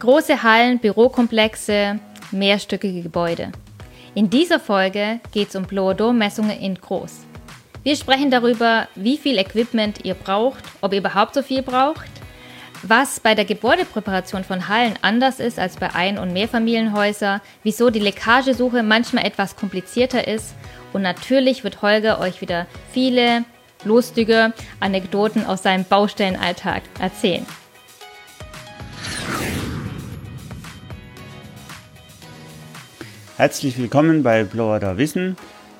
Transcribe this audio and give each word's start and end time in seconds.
Große 0.00 0.42
Hallen, 0.42 0.78
Bürokomplexe, 0.78 1.98
mehrstöckige 2.30 3.02
Gebäude. 3.02 3.52
In 4.14 4.30
dieser 4.30 4.58
Folge 4.58 5.20
geht 5.30 5.50
es 5.50 5.56
um 5.56 5.64
Blower-Dom-Messungen 5.64 6.58
in 6.58 6.74
groß. 6.76 7.26
Wir 7.82 7.94
sprechen 7.96 8.30
darüber, 8.30 8.88
wie 8.94 9.18
viel 9.18 9.36
Equipment 9.36 10.02
ihr 10.06 10.14
braucht, 10.14 10.64
ob 10.80 10.94
ihr 10.94 11.00
überhaupt 11.00 11.34
so 11.34 11.42
viel 11.42 11.60
braucht, 11.60 12.08
was 12.82 13.20
bei 13.20 13.34
der 13.34 13.44
Gebäudepräparation 13.44 14.42
von 14.42 14.68
Hallen 14.68 14.94
anders 15.02 15.38
ist 15.38 15.58
als 15.58 15.76
bei 15.76 15.94
Ein- 15.94 16.18
und 16.18 16.32
Mehrfamilienhäusern, 16.32 17.42
wieso 17.62 17.90
die 17.90 18.00
Leckagesuche 18.00 18.82
manchmal 18.82 19.26
etwas 19.26 19.54
komplizierter 19.54 20.26
ist 20.26 20.54
und 20.94 21.02
natürlich 21.02 21.62
wird 21.62 21.82
Holger 21.82 22.20
euch 22.20 22.40
wieder 22.40 22.66
viele 22.90 23.44
lustige 23.84 24.54
Anekdoten 24.80 25.44
aus 25.44 25.62
seinem 25.62 25.84
Baustellenalltag 25.84 26.84
erzählen. 26.98 27.44
Herzlich 33.40 33.78
willkommen 33.78 34.22
bei 34.22 34.44
Blower 34.44 34.98
Wissen. 34.98 35.34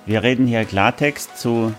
Wir 0.07 0.23
reden 0.23 0.47
hier 0.47 0.65
Klartext 0.65 1.37
zu 1.37 1.75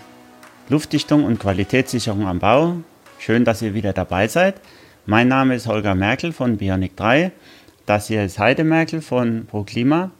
Luftdichtung 0.68 1.24
und 1.24 1.40
Qualitätssicherung 1.40 2.24
am 2.28 2.38
Bau. 2.38 2.76
Schön, 3.18 3.44
dass 3.44 3.62
ihr 3.62 3.74
wieder 3.74 3.92
dabei 3.92 4.28
seid. 4.28 4.60
Mein 5.06 5.26
Name 5.26 5.56
ist 5.56 5.66
Holger 5.66 5.96
Merkel 5.96 6.32
von 6.32 6.58
Bionic 6.58 6.96
3. 6.96 7.32
Das 7.84 8.06
hier 8.06 8.22
ist 8.22 8.38
Heide 8.38 8.62
Merkel 8.62 9.02
von 9.02 9.46
ProKlima. 9.46 10.12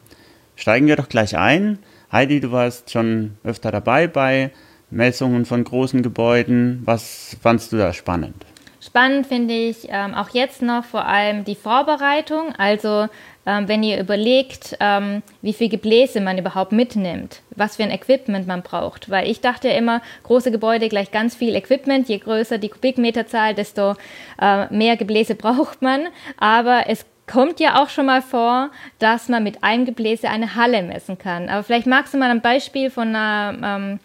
Steigen 0.56 0.88
wir 0.88 0.96
doch 0.96 1.08
gleich 1.08 1.38
ein. 1.38 1.78
Heidi, 2.10 2.40
du 2.40 2.50
warst 2.50 2.90
schon 2.90 3.36
öfter 3.44 3.70
dabei 3.70 4.08
bei 4.08 4.50
Messungen 4.90 5.44
von 5.44 5.62
großen 5.62 6.02
Gebäuden. 6.02 6.82
Was 6.86 7.36
fandst 7.40 7.72
du 7.72 7.76
da 7.76 7.92
spannend? 7.92 8.44
Spannend 8.84 9.28
finde 9.28 9.54
ich 9.54 9.86
ähm, 9.90 10.12
auch 10.12 10.30
jetzt 10.30 10.60
noch 10.60 10.84
vor 10.84 11.06
allem 11.06 11.44
die 11.44 11.54
Vorbereitung. 11.54 12.52
Also 12.58 13.08
ähm, 13.44 13.66
wenn 13.66 13.82
ihr 13.82 13.98
überlegt, 13.98 14.76
ähm, 14.80 15.22
wie 15.40 15.52
viel 15.52 15.68
Gebläse 15.68 16.20
man 16.20 16.38
überhaupt 16.38 16.72
mitnimmt, 16.72 17.40
was 17.56 17.76
für 17.76 17.82
ein 17.82 17.90
Equipment 17.90 18.46
man 18.46 18.62
braucht. 18.62 19.10
Weil 19.10 19.28
ich 19.28 19.40
dachte 19.40 19.68
ja 19.68 19.74
immer, 19.74 20.00
große 20.22 20.52
Gebäude 20.52 20.88
gleich 20.88 21.10
ganz 21.10 21.34
viel 21.34 21.56
Equipment. 21.56 22.08
Je 22.08 22.18
größer 22.18 22.58
die 22.58 22.68
Kubikmeterzahl, 22.68 23.54
desto 23.54 23.96
äh, 24.40 24.72
mehr 24.72 24.96
Gebläse 24.96 25.34
braucht 25.36 25.82
man. 25.82 26.08
Aber 26.38 26.84
es 26.88 27.04
kommt 27.26 27.60
ja 27.60 27.82
auch 27.82 27.88
schon 27.88 28.06
mal 28.06 28.22
vor, 28.22 28.70
dass 28.98 29.28
man 29.28 29.42
mit 29.42 29.64
einem 29.64 29.86
Gebläse 29.86 30.28
eine 30.28 30.54
Halle 30.54 30.82
messen 30.82 31.18
kann. 31.18 31.48
Aber 31.48 31.62
vielleicht 31.62 31.86
magst 31.86 32.14
du 32.14 32.18
mal 32.18 32.30
ein 32.30 32.42
Beispiel 32.42 32.90
von 32.90 33.08
einer, 33.08 33.54
ähm, 33.62 34.00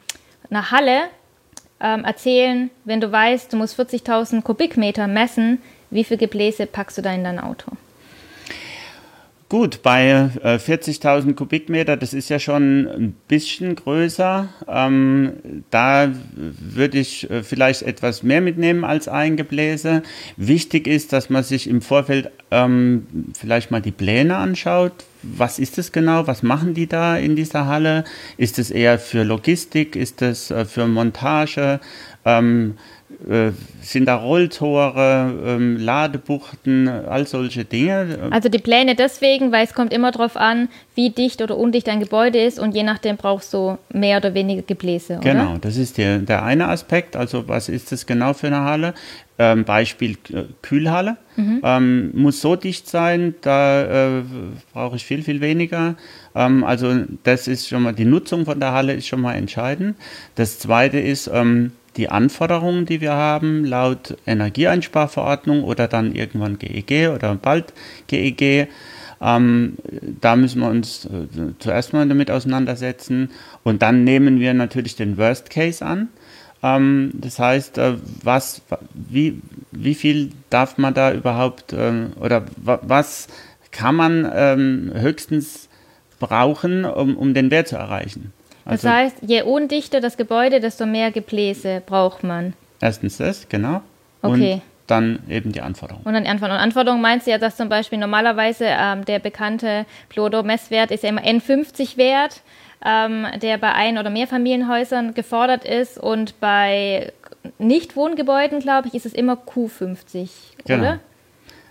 einer 0.50 0.72
Halle 0.72 1.02
ähm, 1.80 2.06
erzählen, 2.06 2.72
wenn 2.86 3.02
du 3.02 3.12
weißt, 3.12 3.54
du 3.54 3.58
musst 3.58 3.80
40.000 3.80 4.42
Kubikmeter 4.42 5.08
messen, 5.08 5.62
wie 5.90 6.04
viel 6.04 6.18
Gebläse 6.18 6.66
packst 6.66 6.98
du 6.98 7.02
da 7.02 7.12
in 7.14 7.24
dein 7.24 7.40
Auto? 7.40 7.72
Gut, 9.50 9.82
bei 9.82 10.30
äh, 10.44 10.58
40.000 10.58 11.34
Kubikmeter, 11.34 11.96
das 11.96 12.14
ist 12.14 12.28
ja 12.28 12.38
schon 12.38 12.86
ein 12.86 13.16
bisschen 13.30 13.78
größer. 13.78 14.50
Ähm, 14.68 15.64
da 15.72 16.12
würde 16.36 16.98
ich 16.98 17.30
äh, 17.30 17.44
vielleicht 17.44 17.84
etwas 17.84 18.24
mehr 18.24 18.42
mitnehmen 18.42 18.84
als 18.84 19.08
ein 19.08 19.38
Gebläse. 19.38 20.04
Wichtig 20.36 20.86
ist, 20.86 21.14
dass 21.14 21.30
man 21.30 21.44
sich 21.44 21.70
im 21.70 21.82
Vorfeld 21.82 22.30
ähm, 22.52 23.08
vielleicht 23.40 23.72
mal 23.72 23.82
die 23.82 23.92
Pläne 23.92 24.36
anschaut. 24.36 25.06
Was 25.24 25.60
ist 25.60 25.78
es 25.78 25.94
genau? 25.94 26.28
Was 26.28 26.44
machen 26.44 26.74
die 26.74 26.88
da 26.88 27.16
in 27.16 27.38
dieser 27.38 27.68
Halle? 27.68 28.04
Ist 28.36 28.60
es 28.60 28.70
eher 28.70 29.00
für 29.00 29.24
Logistik? 29.24 29.96
Ist 29.96 30.22
es 30.22 30.52
äh, 30.52 30.66
für 30.66 30.88
Montage? 30.88 31.80
Ähm, 32.26 32.74
äh, 32.74 32.97
sind 33.82 34.06
da 34.06 34.16
Rolltore, 34.16 35.34
ähm, 35.46 35.78
Ladebuchten, 35.78 36.90
all 36.90 37.26
solche 37.26 37.64
Dinge. 37.64 38.20
Also 38.32 38.50
die 38.50 38.60
Pläne 38.60 38.96
deswegen, 38.96 39.54
weil 39.54 39.64
es 39.64 39.74
kommt 39.74 39.94
immer 39.94 40.12
darauf 40.12 40.36
an, 40.36 40.68
wie 40.94 41.10
dicht 41.10 41.42
oder 41.42 41.58
undicht 41.58 41.88
ein 41.88 42.02
Gebäude 42.02 42.40
ist 42.40 42.60
und 42.60 42.76
je 42.76 42.84
nachdem 42.84 43.16
brauchst 43.16 43.54
du 43.54 43.78
mehr 43.94 44.18
oder 44.18 44.34
weniger 44.34 44.62
Gebläse. 44.62 45.20
Genau, 45.24 45.58
das 45.58 45.78
ist 45.78 45.98
der, 45.98 46.20
der 46.20 46.44
eine 46.44 46.68
Aspekt. 46.68 47.16
Also 47.16 47.48
was 47.48 47.70
ist 47.70 47.94
das 47.94 48.06
genau 48.06 48.34
für 48.34 48.48
eine 48.48 48.62
Halle? 48.62 48.94
Ähm, 49.40 49.64
Beispiel 49.64 50.18
äh, 50.34 50.44
Kühlhalle. 50.62 51.16
Mhm. 51.38 51.62
Ähm, 51.64 52.12
muss 52.14 52.42
so 52.42 52.56
dicht 52.56 52.90
sein, 52.90 53.36
da 53.42 54.18
äh, 54.18 54.24
brauche 54.74 54.96
ich 54.96 55.06
viel, 55.06 55.22
viel 55.22 55.40
weniger. 55.40 55.96
Ähm, 56.36 56.64
also 56.64 56.94
das 57.24 57.48
ist 57.48 57.70
schon 57.70 57.84
mal, 57.84 57.94
die 57.94 58.06
Nutzung 58.06 58.46
von 58.46 58.60
der 58.60 58.74
Halle 58.74 58.94
ist 58.94 59.08
schon 59.08 59.22
mal 59.22 59.36
entscheidend. 59.36 59.96
Das 60.36 60.60
zweite 60.60 61.00
ist, 61.00 61.30
ähm, 61.32 61.72
die 61.98 62.10
Anforderungen, 62.10 62.86
die 62.86 63.02
wir 63.02 63.14
haben, 63.14 63.66
laut 63.66 64.18
Energieeinsparverordnung 64.26 65.64
oder 65.64 65.88
dann 65.88 66.14
irgendwann 66.14 66.60
GEG 66.60 67.10
oder 67.10 67.36
bald 67.36 67.74
GEG. 68.08 68.70
Ähm, 69.20 69.78
da 70.22 70.36
müssen 70.36 70.62
wir 70.62 70.70
uns 70.70 71.06
äh, 71.06 71.28
zuerst 71.60 71.94
mal 71.94 72.08
damit 72.08 72.30
auseinandersetzen 72.30 73.32
und 73.64 73.82
dann 73.82 74.04
nehmen 74.04 74.40
wir 74.40 74.54
natürlich 74.54 74.96
den 74.96 75.18
Worst 75.18 75.50
Case 75.50 75.84
an. 75.84 76.10
Ähm, 76.62 77.12
das 77.14 77.40
heißt, 77.40 77.78
äh, 77.80 77.96
was, 78.24 78.62
wie, 78.94 79.42
wie 79.72 79.96
viel 79.96 80.32
darf 80.50 80.78
man 80.78 80.94
da 80.94 81.12
überhaupt 81.12 81.74
äh, 81.74 82.08
oder 82.20 82.46
was 82.58 83.28
kann 83.72 83.96
man 83.96 84.30
ähm, 84.34 84.92
höchstens 84.94 85.68
brauchen, 86.20 86.86
um, 86.86 87.18
um 87.18 87.34
den 87.34 87.52
Wert 87.52 87.68
zu 87.68 87.76
erreichen? 87.76 88.34
Also, 88.68 88.88
das 88.88 88.96
heißt, 88.96 89.18
je 89.22 89.44
undichter 89.44 90.02
das 90.02 90.18
Gebäude, 90.18 90.60
desto 90.60 90.86
mehr 90.86 91.12
Gebläse 91.12 91.82
braucht 91.86 92.24
man. 92.24 92.54
Erstens 92.82 93.18
das, 93.18 93.48
genau. 93.48 93.82
Okay. 94.22 94.54
Und 94.54 94.62
dann 94.88 95.20
eben 95.30 95.52
die 95.52 95.62
Anforderungen. 95.62 96.06
Und 96.06 96.14
dann 96.14 96.24
die 96.24 96.30
Anforderungen. 96.30 96.60
Und 96.60 96.66
Anforderungen 96.66 97.02
meinst 97.02 97.28
du 97.28 97.32
ja, 97.32 97.38
dass 97.38 97.56
zum 97.56 97.70
Beispiel 97.70 97.98
normalerweise 97.98 98.66
ähm, 98.68 99.06
der 99.06 99.20
bekannte 99.20 99.86
Plodo-Messwert 100.10 100.92
ist 100.92 101.04
ja 101.04 101.10
immer 101.10 101.22
N50-Wert, 101.22 102.42
ähm, 102.86 103.28
der 103.42 103.58
bei 103.58 103.74
Ein- 103.74 103.98
oder 103.98 104.10
Mehrfamilienhäusern 104.10 105.14
gefordert 105.14 105.66
ist. 105.66 105.98
Und 105.98 106.40
bei 106.40 107.12
Nichtwohngebäuden, 107.58 108.60
glaube 108.60 108.88
ich, 108.90 108.96
ist 108.96 109.06
es 109.06 109.14
immer 109.14 109.34
Q50, 109.34 110.30
genau. 110.66 110.80
oder? 110.80 111.00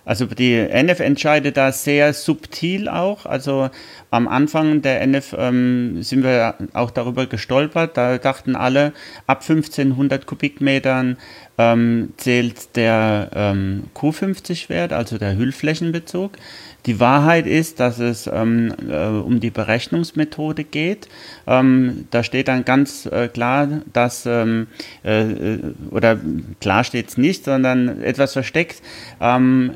Also 0.06 0.27
die 0.27 0.55
NF 0.55 1.00
entscheidet 1.00 1.56
da 1.56 1.72
sehr 1.72 2.15
subtil 2.15 2.89
auch. 2.89 3.27
Also 3.27 3.71
am 4.11 4.28
Anfang 4.28 4.81
der 4.81 5.00
NF 5.00 5.34
ähm, 5.37 6.00
sind 6.00 6.22
wir 6.22 6.55
auch 6.75 6.93
darüber 6.93 7.27
gestolpert. 7.27 7.97
Da 7.97 8.17
dachten 8.17 8.55
alle, 8.55 8.93
ab 9.27 9.43
1500 9.43 10.25
Kubikmetern 10.25 11.17
ähm, 11.59 12.12
zählt 12.19 12.77
der 12.77 13.31
ähm, 13.34 13.84
Q50-Wert, 13.97 14.93
also 14.93 15.19
der 15.19 15.37
Hüllflächenbezug. 15.37 16.38
Die 16.86 17.00
Wahrheit 17.00 17.47
ist, 17.47 17.80
dass 17.80 17.98
es 17.98 18.30
ähm, 18.32 18.72
äh, 18.88 19.06
um 19.08 19.41
die 19.41 19.50
Berechnungsmethode 19.50 20.62
geht. 20.62 21.08
Ähm, 21.48 22.06
da 22.12 22.22
steht 22.22 22.47
dann 22.47 22.64
ganz 22.64 23.06
äh, 23.06 23.26
klar, 23.26 23.66
dass, 23.92 24.24
ähm, 24.24 24.69
äh, 25.04 25.22
äh 25.22 25.58
oder 25.91 26.16
klar 26.60 26.84
steht 26.84 27.08
es 27.08 27.19
nicht, 27.19 27.44
sondern 27.44 28.02
etwas 28.02 28.34
versteckt. 28.34 28.82
Ähm, 29.20 29.72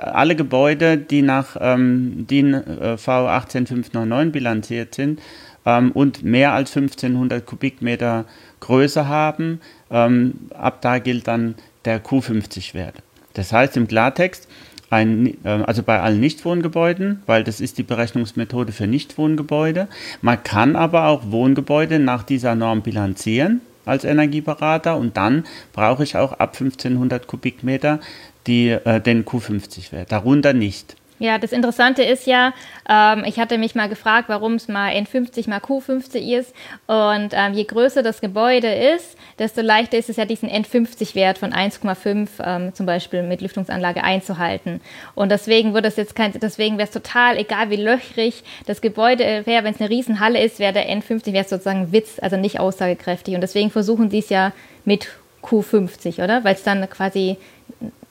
alle 0.00 0.36
Gebäude, 0.36 0.98
die 0.98 1.22
nach 1.22 1.56
ähm, 1.60 2.28
DIN 2.28 2.54
äh, 2.54 2.96
V 2.96 3.28
18599 3.28 4.32
bilanziert 4.32 4.94
sind 4.94 5.20
ähm, 5.66 5.90
und 5.90 6.22
mehr 6.22 6.52
als 6.52 6.76
1500 6.76 7.44
Kubikmeter 7.44 8.24
Größe 8.60 9.08
haben, 9.08 9.60
ab 9.90 10.78
da 10.80 10.98
gilt 11.00 11.26
dann 11.26 11.56
der 11.84 12.02
Q50-Wert. 12.02 12.94
Das 13.34 13.52
heißt 13.52 13.76
im 13.76 13.88
Klartext, 13.88 14.48
ein, 14.92 15.38
äh, 15.44 15.48
also 15.48 15.82
bei 15.82 16.00
allen 16.00 16.20
Nichtwohngebäuden, 16.20 17.22
weil 17.26 17.44
das 17.44 17.60
ist 17.60 17.78
die 17.78 17.82
Berechnungsmethode 17.82 18.72
für 18.72 18.86
Nichtwohngebäude. 18.86 19.88
Man 20.20 20.42
kann 20.42 20.76
aber 20.76 21.06
auch 21.06 21.30
Wohngebäude 21.30 21.98
nach 21.98 22.22
dieser 22.22 22.54
Norm 22.54 22.82
bilanzieren 22.82 23.62
als 23.86 24.04
Energieberater 24.04 24.96
und 24.96 25.16
dann 25.16 25.44
brauche 25.72 26.04
ich 26.04 26.16
auch 26.16 26.32
ab 26.32 26.54
1500 26.54 27.26
Kubikmeter 27.26 28.00
die, 28.46 28.68
äh, 28.68 29.00
den 29.00 29.24
Q50-Wert, 29.24 30.12
darunter 30.12 30.52
nicht. 30.52 30.96
Ja, 31.22 31.38
das 31.38 31.52
Interessante 31.52 32.02
ist 32.02 32.26
ja, 32.26 32.52
ähm, 32.88 33.22
ich 33.24 33.38
hatte 33.38 33.56
mich 33.56 33.76
mal 33.76 33.88
gefragt, 33.88 34.28
warum 34.28 34.54
es 34.54 34.66
mal 34.66 34.90
N50 34.90 35.48
mal 35.48 35.60
Q50 35.60 36.36
ist. 36.36 36.52
Und 36.88 37.28
ähm, 37.32 37.54
je 37.54 37.62
größer 37.62 38.02
das 38.02 38.20
Gebäude 38.20 38.66
ist, 38.66 39.16
desto 39.38 39.60
leichter 39.60 39.98
ist 39.98 40.10
es 40.10 40.16
ja, 40.16 40.24
diesen 40.24 40.50
N50-Wert 40.50 41.38
von 41.38 41.52
1,5 41.52 42.28
ähm, 42.42 42.74
zum 42.74 42.86
Beispiel 42.86 43.22
mit 43.22 43.40
Lüftungsanlage 43.40 44.02
einzuhalten. 44.02 44.80
Und 45.14 45.30
deswegen 45.30 45.74
würde 45.74 45.86
es 45.86 45.94
jetzt 45.94 46.16
kein, 46.16 46.32
deswegen 46.32 46.76
wäre 46.76 46.88
es 46.88 46.92
total 46.92 47.38
egal, 47.38 47.70
wie 47.70 47.76
löchrig 47.76 48.42
das 48.66 48.80
Gebäude 48.80 49.42
wäre, 49.46 49.62
wenn 49.62 49.74
es 49.74 49.80
eine 49.80 49.90
Riesenhalle 49.90 50.42
ist, 50.42 50.58
wäre 50.58 50.72
der 50.72 50.90
N50 50.90 51.32
wäre 51.32 51.44
sozusagen 51.44 51.92
Witz, 51.92 52.18
also 52.20 52.36
nicht 52.36 52.58
aussagekräftig. 52.58 53.36
Und 53.36 53.42
deswegen 53.42 53.70
versuchen 53.70 54.10
sie 54.10 54.18
es 54.18 54.28
ja 54.28 54.50
mit 54.84 55.06
Q50, 55.44 56.22
oder? 56.24 56.42
Weil 56.42 56.56
es 56.56 56.64
dann 56.64 56.90
quasi 56.90 57.36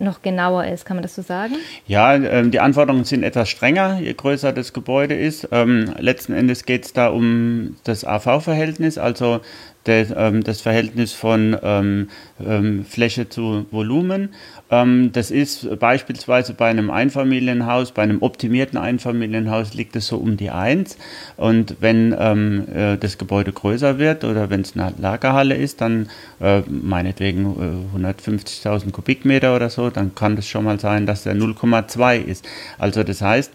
noch 0.01 0.21
genauer 0.21 0.65
ist. 0.65 0.85
Kann 0.85 0.97
man 0.97 1.03
das 1.03 1.15
so 1.15 1.21
sagen? 1.21 1.55
Ja, 1.87 2.13
ähm, 2.15 2.51
die 2.51 2.59
Anforderungen 2.59 3.03
sind 3.03 3.23
etwas 3.23 3.49
strenger, 3.49 3.99
je 3.99 4.13
größer 4.13 4.51
das 4.51 4.73
Gebäude 4.73 5.15
ist. 5.15 5.47
Ähm, 5.51 5.93
letzten 5.97 6.33
Endes 6.33 6.65
geht 6.65 6.85
es 6.85 6.93
da 6.93 7.07
um 7.07 7.77
das 7.83 8.03
AV-Verhältnis, 8.05 8.97
also 8.97 9.41
der, 9.85 10.15
ähm, 10.15 10.43
das 10.43 10.61
Verhältnis 10.61 11.13
von 11.13 11.57
ähm, 11.61 12.09
ähm, 12.45 12.85
Fläche 12.85 13.29
zu 13.29 13.65
Volumen. 13.71 14.29
Ähm, 14.69 15.11
das 15.11 15.31
ist 15.31 15.79
beispielsweise 15.79 16.53
bei 16.53 16.69
einem 16.69 16.91
Einfamilienhaus, 16.91 17.91
bei 17.91 18.03
einem 18.03 18.21
optimierten 18.21 18.77
Einfamilienhaus 18.77 19.73
liegt 19.73 19.95
es 19.95 20.07
so 20.07 20.17
um 20.17 20.37
die 20.37 20.49
1. 20.49 20.97
Und 21.37 21.77
wenn 21.79 22.15
ähm, 22.17 22.67
äh, 22.73 22.97
das 22.97 23.17
Gebäude 23.17 23.51
größer 23.51 23.97
wird 23.97 24.23
oder 24.23 24.49
wenn 24.49 24.61
es 24.61 24.75
eine 24.75 24.93
Lagerhalle 24.97 25.55
ist, 25.55 25.81
dann 25.81 26.09
äh, 26.39 26.61
meinetwegen 26.67 27.89
äh, 27.95 27.97
150.000 27.97 28.91
Kubikmeter 28.91 29.55
oder 29.55 29.69
so, 29.69 29.89
dann 29.89 30.15
kann 30.15 30.37
es 30.37 30.47
schon 30.47 30.65
mal 30.65 30.79
sein, 30.79 31.05
dass 31.05 31.23
der 31.23 31.35
0,2 31.35 32.21
ist. 32.21 32.47
Also 32.77 33.03
das 33.03 33.21
heißt, 33.21 33.51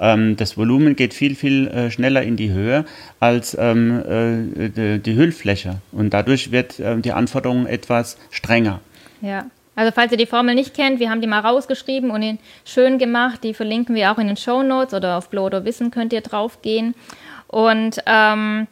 ähm, 0.00 0.36
das 0.36 0.56
Volumen 0.56 0.96
geht 0.96 1.14
viel, 1.14 1.34
viel 1.36 1.68
äh, 1.68 1.90
schneller 1.90 2.22
in 2.22 2.36
die 2.36 2.50
Höhe 2.50 2.84
als 3.20 3.56
ähm, 3.58 4.02
äh, 4.56 4.68
die, 4.70 4.98
die, 4.98 5.14
Hüllfläche. 5.14 5.76
Und 5.92 6.14
dadurch 6.14 6.50
wird 6.50 6.80
äh, 6.80 6.98
die 6.98 7.12
Anforderung 7.12 7.66
etwas 7.66 8.18
strenger. 8.30 8.80
Ja. 9.20 9.46
Also 9.76 9.92
falls 9.94 10.12
ihr 10.12 10.18
die 10.18 10.26
Formel 10.26 10.54
nicht 10.54 10.74
kennt, 10.74 11.00
wir 11.00 11.10
haben 11.10 11.20
die 11.20 11.26
mal 11.26 11.40
rausgeschrieben 11.40 12.10
und 12.10 12.38
schön 12.64 12.98
gemacht. 12.98 13.44
Die 13.44 13.54
verlinken 13.54 13.94
wir 13.94 14.10
auch 14.10 14.18
in 14.18 14.26
den 14.26 14.36
Show 14.36 14.62
Notes 14.62 14.94
oder 14.94 15.16
auf 15.16 15.30
Blodo 15.30 15.64
Wissen 15.64 15.90
könnt 15.90 16.12
ihr 16.12 16.20
draufgehen. 16.20 16.94
Und 17.46 18.02
ähm, 18.06 18.66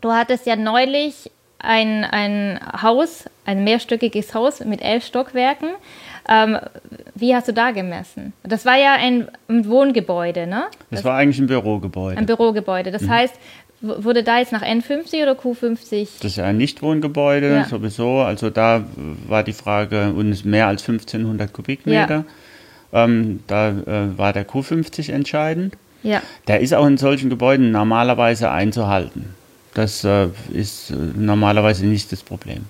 du 0.00 0.12
hattest 0.12 0.46
ja 0.46 0.56
neulich 0.56 1.30
ein, 1.58 2.04
ein 2.04 2.60
Haus, 2.82 3.24
ein 3.44 3.64
mehrstöckiges 3.64 4.34
Haus 4.34 4.60
mit 4.60 4.82
elf 4.82 5.04
Stockwerken. 5.04 5.70
Ähm, 6.28 6.58
wie 7.14 7.34
hast 7.34 7.48
du 7.48 7.52
da 7.52 7.70
gemessen? 7.70 8.32
Das 8.42 8.64
war 8.64 8.76
ja 8.76 8.94
ein, 8.94 9.28
ein 9.48 9.68
Wohngebäude, 9.68 10.46
ne? 10.46 10.64
Das, 10.90 10.98
das, 10.98 11.04
war 11.04 11.16
eigentlich 11.16 11.38
ein 11.38 11.46
Bürogebäude. 11.46 12.18
Ein 12.18 12.26
Bürogebäude. 12.26 12.90
Das 12.90 13.02
mhm. 13.02 13.10
heißt, 13.10 13.34
wurde 13.80 14.22
da 14.22 14.38
jetzt 14.38 14.52
nach 14.52 14.62
N50 14.62 15.22
oder 15.22 15.32
Q50? 15.32 16.08
Das 16.20 16.32
ist 16.32 16.36
ja 16.36 16.44
ein 16.44 16.56
Nichtwohngebäude 16.56 17.48
ja. 17.48 17.64
sowieso. 17.64 18.20
Also 18.20 18.50
da 18.50 18.84
war 19.28 19.42
die 19.42 19.52
Frage, 19.52 20.12
und 20.12 20.30
es 20.30 20.44
mehr 20.44 20.66
als 20.66 20.82
1500 20.88 21.52
Kubikmeter. 21.52 22.24
Ja. 22.92 23.04
Ähm, 23.04 23.40
da 23.46 23.70
äh, 23.70 24.18
war 24.18 24.32
der 24.32 24.48
Q50 24.48 25.12
entscheidend. 25.12 25.76
Ja. 26.02 26.22
Der 26.46 26.60
ist 26.60 26.72
auch 26.74 26.86
in 26.86 26.96
solchen 26.96 27.30
Gebäuden 27.30 27.70
normalerweise 27.70 28.50
einzuhalten. 28.50 29.34
Das 29.74 30.04
äh, 30.04 30.28
ist 30.52 30.90
äh, 30.90 30.94
normalerweise 30.94 31.84
nicht 31.84 32.10
das 32.12 32.22
Problem. 32.22 32.66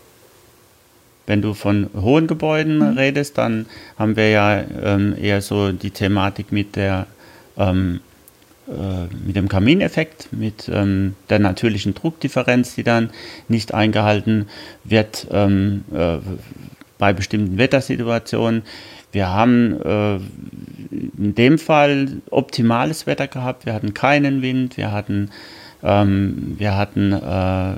Wenn 1.26 1.42
du 1.42 1.54
von 1.54 1.90
hohen 1.94 2.26
Gebäuden 2.26 2.78
mhm. 2.78 2.98
redest, 2.98 3.38
dann 3.38 3.66
haben 3.98 4.16
wir 4.16 4.30
ja 4.30 4.62
ähm, 4.82 5.14
eher 5.20 5.42
so 5.42 5.72
die 5.72 5.90
Thematik 5.90 6.52
mit 6.52 6.76
der 6.76 7.06
ähm, 7.56 8.00
äh, 8.68 9.06
mit 9.24 9.36
dem 9.36 9.48
Kamineffekt, 9.48 10.28
mit 10.32 10.68
ähm, 10.72 11.14
der 11.30 11.38
natürlichen 11.38 11.94
Druckdifferenz, 11.94 12.74
die 12.74 12.82
dann 12.82 13.10
nicht 13.46 13.72
eingehalten 13.72 14.48
wird 14.82 15.28
ähm, 15.30 15.84
äh, 15.94 16.16
bei 16.98 17.12
bestimmten 17.12 17.58
Wettersituationen. 17.58 18.62
Wir 19.12 19.28
haben 19.28 19.80
äh, 19.82 20.16
in 21.16 21.34
dem 21.36 21.58
Fall 21.58 22.20
optimales 22.30 23.06
Wetter 23.06 23.28
gehabt. 23.28 23.66
Wir 23.66 23.72
hatten 23.72 23.94
keinen 23.94 24.42
Wind, 24.42 24.76
wir 24.76 24.90
hatten, 24.90 25.30
ähm, 25.84 26.56
wir 26.58 26.76
hatten 26.76 27.12
äh, 27.12 27.74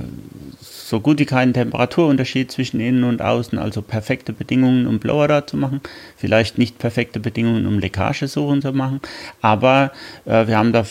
so 0.88 1.00
gut 1.00 1.18
wie 1.18 1.26
keinen 1.26 1.52
Temperaturunterschied 1.52 2.50
zwischen 2.50 2.80
innen 2.80 3.04
und 3.04 3.20
außen, 3.20 3.58
also 3.58 3.82
perfekte 3.82 4.32
Bedingungen, 4.32 4.86
um 4.86 4.98
Blower 4.98 5.28
da 5.28 5.46
zu 5.46 5.56
machen. 5.56 5.80
Vielleicht 6.16 6.58
nicht 6.58 6.78
perfekte 6.78 7.20
Bedingungen, 7.20 7.66
um 7.66 7.78
Leckagesuchen 7.78 8.62
zu 8.62 8.72
machen, 8.72 9.00
aber 9.42 9.92
äh, 10.24 10.46
wir 10.46 10.56
haben 10.56 10.72
da 10.72 10.84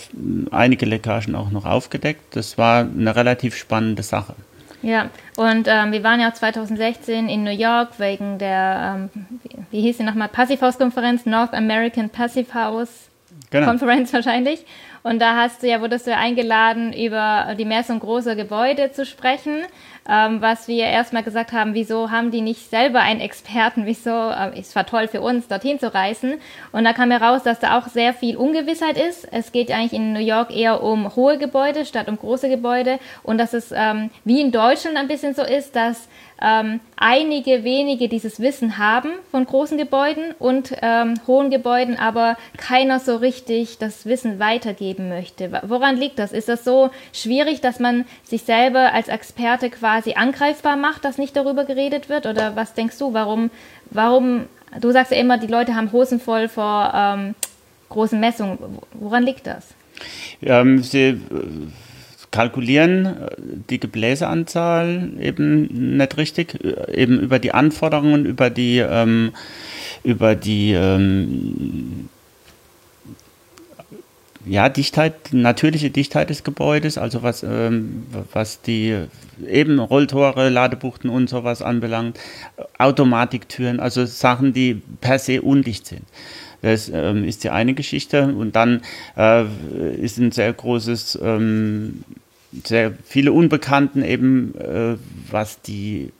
einige 0.51 0.85
Leckagen 0.85 1.35
auch 1.35 1.51
noch 1.51 1.65
aufgedeckt. 1.65 2.35
Das 2.35 2.57
war 2.57 2.81
eine 2.81 3.15
relativ 3.15 3.55
spannende 3.55 4.03
Sache. 4.03 4.35
Ja, 4.83 5.09
und 5.35 5.67
ähm, 5.67 5.91
wir 5.91 6.03
waren 6.03 6.19
ja 6.19 6.33
2016 6.33 7.29
in 7.29 7.43
New 7.43 7.49
York 7.49 7.99
wegen 7.99 8.37
der, 8.37 9.09
ähm, 9.15 9.25
wie, 9.43 9.49
wie 9.71 9.81
hieß 9.81 9.97
sie 9.97 10.03
nochmal, 10.03 10.29
Passivhaus-Konferenz, 10.29 11.25
North 11.25 11.53
American 11.53 12.09
Passive 12.09 12.53
House 12.53 13.09
genau. 13.49 13.67
Conference 13.67 14.13
wahrscheinlich. 14.13 14.65
Und 15.03 15.19
da 15.19 15.35
hast 15.35 15.63
du 15.63 15.67
ja, 15.67 15.81
wurdest 15.81 16.07
du 16.07 16.11
ja 16.11 16.17
eingeladen, 16.17 16.93
über 16.93 17.55
die 17.57 17.65
Messung 17.65 17.99
großer 17.99 18.35
Gebäude 18.35 18.91
zu 18.91 19.05
sprechen 19.05 19.65
ähm, 20.09 20.41
was 20.41 20.67
wir 20.67 20.85
erstmal 20.85 21.23
gesagt 21.23 21.51
haben, 21.51 21.73
wieso 21.73 22.11
haben 22.11 22.31
die 22.31 22.41
nicht 22.41 22.69
selber 22.69 23.01
einen 23.01 23.19
Experten, 23.19 23.85
wieso, 23.85 24.09
äh, 24.09 24.57
es 24.57 24.75
war 24.75 24.85
toll 24.85 25.07
für 25.07 25.21
uns, 25.21 25.47
dorthin 25.47 25.79
zu 25.79 25.93
reisen. 25.93 26.35
Und 26.71 26.85
da 26.85 26.93
kam 26.93 27.11
heraus, 27.11 27.43
dass 27.43 27.59
da 27.59 27.77
auch 27.77 27.87
sehr 27.87 28.13
viel 28.13 28.37
Ungewissheit 28.37 28.97
ist. 28.97 29.27
Es 29.31 29.51
geht 29.51 29.69
eigentlich 29.69 29.93
in 29.93 30.13
New 30.13 30.19
York 30.19 30.55
eher 30.55 30.81
um 30.81 31.13
hohe 31.15 31.37
Gebäude 31.37 31.85
statt 31.85 32.07
um 32.07 32.17
große 32.17 32.47
Gebäude 32.47 32.99
und 33.23 33.37
dass 33.37 33.53
es 33.53 33.73
ähm, 33.75 34.09
wie 34.23 34.39
in 34.39 34.51
Deutschland 34.51 34.95
ein 34.95 35.09
bisschen 35.09 35.33
so 35.33 35.43
ist, 35.43 35.75
dass 35.75 36.07
ähm, 36.41 36.79
einige 36.95 37.63
wenige 37.63 38.07
dieses 38.07 38.39
Wissen 38.39 38.77
haben 38.77 39.09
von 39.31 39.45
großen 39.45 39.77
Gebäuden 39.77 40.35
und 40.39 40.73
ähm, 40.81 41.15
hohen 41.25 41.49
Gebäuden, 41.49 41.97
aber 41.97 42.37
keiner 42.57 42.99
so 42.99 43.15
richtig 43.15 43.77
das 43.77 44.05
Wissen 44.05 44.39
weitergeben 44.39 45.09
möchte. 45.09 45.61
Woran 45.63 45.97
liegt 45.97 46.19
das? 46.19 46.31
Ist 46.31 46.49
das 46.49 46.63
so 46.63 46.91
schwierig, 47.13 47.61
dass 47.61 47.79
man 47.79 48.05
sich 48.23 48.43
selber 48.43 48.93
als 48.93 49.07
Experte 49.07 49.69
quasi 49.69 50.13
angreifbar 50.13 50.75
macht, 50.75 51.05
dass 51.05 51.17
nicht 51.17 51.35
darüber 51.35 51.65
geredet 51.65 52.09
wird? 52.09 52.25
Oder 52.25 52.55
was 52.55 52.73
denkst 52.73 52.97
du, 52.99 53.13
warum, 53.13 53.49
warum, 53.89 54.45
du 54.79 54.91
sagst 54.91 55.11
ja 55.11 55.17
immer, 55.17 55.37
die 55.37 55.47
Leute 55.47 55.75
haben 55.75 55.91
Hosen 55.91 56.19
voll 56.19 56.49
vor 56.49 56.91
ähm, 56.93 57.35
großen 57.89 58.19
Messungen. 58.19 58.57
Woran 58.93 59.23
liegt 59.23 59.47
das? 59.47 59.73
Ähm, 60.41 60.83
sie 60.83 61.19
kalkulieren 62.31 63.05
äh, 63.05 63.29
die 63.69 63.79
Gebläseanzahl 63.79 65.11
eben 65.19 65.97
nicht 65.97 66.17
richtig, 66.17 66.63
äh, 66.63 67.01
eben 67.01 67.19
über 67.19 67.39
die 67.39 67.53
Anforderungen, 67.53 68.25
über 68.25 68.49
die, 68.49 68.79
ähm, 68.79 69.31
über 70.03 70.35
die 70.35 70.73
ähm, 70.73 72.09
ja, 74.45 74.69
Dichtheit, 74.69 75.33
natürliche 75.33 75.89
Dichtheit 75.89 76.29
des 76.29 76.43
Gebäudes, 76.43 76.97
also 76.97 77.23
was, 77.23 77.43
ähm, 77.43 78.05
was 78.33 78.61
die 78.61 78.97
eben 79.45 79.79
Rolltore, 79.79 80.49
Ladebuchten 80.49 81.09
und 81.09 81.29
sowas 81.29 81.61
anbelangt, 81.61 82.17
Automatiktüren, 82.77 83.79
also 83.79 84.05
Sachen, 84.05 84.53
die 84.53 84.81
per 85.01 85.19
se 85.19 85.41
undicht 85.41 85.87
sind. 85.87 86.03
Das 86.61 86.89
ähm, 86.89 87.23
ist 87.23 87.43
die 87.43 87.49
eine 87.49 87.73
Geschichte. 87.73 88.33
Und 88.33 88.55
dann 88.55 88.81
äh, 89.17 89.45
ist 89.99 90.17
ein 90.17 90.31
sehr 90.31 90.51
großes 90.53 91.19
ähm, 91.21 92.03
sehr 92.65 92.93
viele 93.05 93.31
Unbekannten 93.31 94.03
eben, 94.03 94.55
äh, 94.55 94.95
was 95.29 95.61
die 95.61 96.11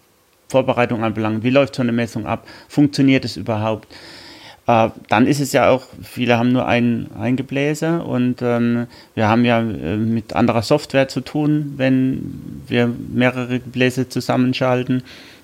Vorbereitung 0.50 1.04
anbelangt. 1.04 1.44
Wie 1.44 1.50
läuft 1.50 1.76
so 1.76 1.82
eine 1.82 1.92
Messung 1.92 2.26
ab? 2.26 2.48
Funktioniert 2.68 3.26
es 3.26 3.38
überhaupt? 3.38 3.88
Äh, 4.68 4.90
dann 5.10 5.28
ist 5.28 5.40
es 5.40 5.54
ja 5.54 5.70
auch, 5.70 5.86
viele 6.04 6.38
haben 6.38 6.52
nur 6.52 6.68
ein, 6.68 7.10
Gebläse 7.36 8.04
und 8.04 8.42
ähm, 8.42 8.88
wir 9.16 9.28
haben 9.28 9.46
ja 9.46 9.60
äh, 9.60 9.98
mit 9.98 10.34
anderer 10.34 10.62
Software 10.62 11.08
zu 11.08 11.22
tun, 11.22 11.74
wenn 11.78 12.62
wir 12.68 12.94
mehrere 13.14 13.60
Gebläse 13.60 14.10
zusammenschalten. 14.10 15.04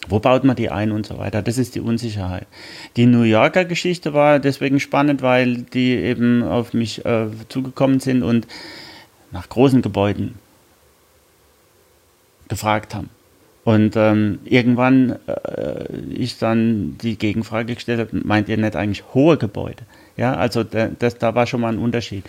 Wo 0.09 0.19
baut 0.19 0.43
man 0.43 0.55
die 0.55 0.69
ein 0.69 0.91
und 0.91 1.05
so 1.05 1.17
weiter? 1.17 1.41
Das 1.41 1.57
ist 1.57 1.75
die 1.75 1.79
Unsicherheit. 1.79 2.47
Die 2.97 3.05
New 3.05 3.23
Yorker 3.23 3.65
Geschichte 3.65 4.13
war 4.13 4.39
deswegen 4.39 4.79
spannend, 4.79 5.21
weil 5.21 5.63
die 5.63 5.93
eben 5.93 6.43
auf 6.43 6.73
mich 6.73 7.05
äh, 7.05 7.27
zugekommen 7.49 7.99
sind 7.99 8.23
und 8.23 8.47
nach 9.31 9.49
großen 9.49 9.81
Gebäuden 9.81 10.35
gefragt 12.47 12.93
haben. 12.93 13.09
Und 13.63 13.95
ähm, 13.95 14.39
irgendwann 14.43 15.19
äh, 15.25 15.85
ich 16.09 16.37
dann 16.37 16.97
die 17.01 17.17
Gegenfrage 17.17 17.75
gestellt 17.75 17.99
habe, 17.99 18.21
meint 18.23 18.49
ihr 18.49 18.57
nicht 18.57 18.75
eigentlich 18.75 19.03
hohe 19.13 19.37
Gebäude? 19.37 19.83
Ja, 20.17 20.35
also 20.35 20.63
das, 20.63 21.17
da 21.17 21.33
war 21.33 21.47
schon 21.47 21.61
mal 21.61 21.71
ein 21.71 21.79
Unterschied. 21.79 22.25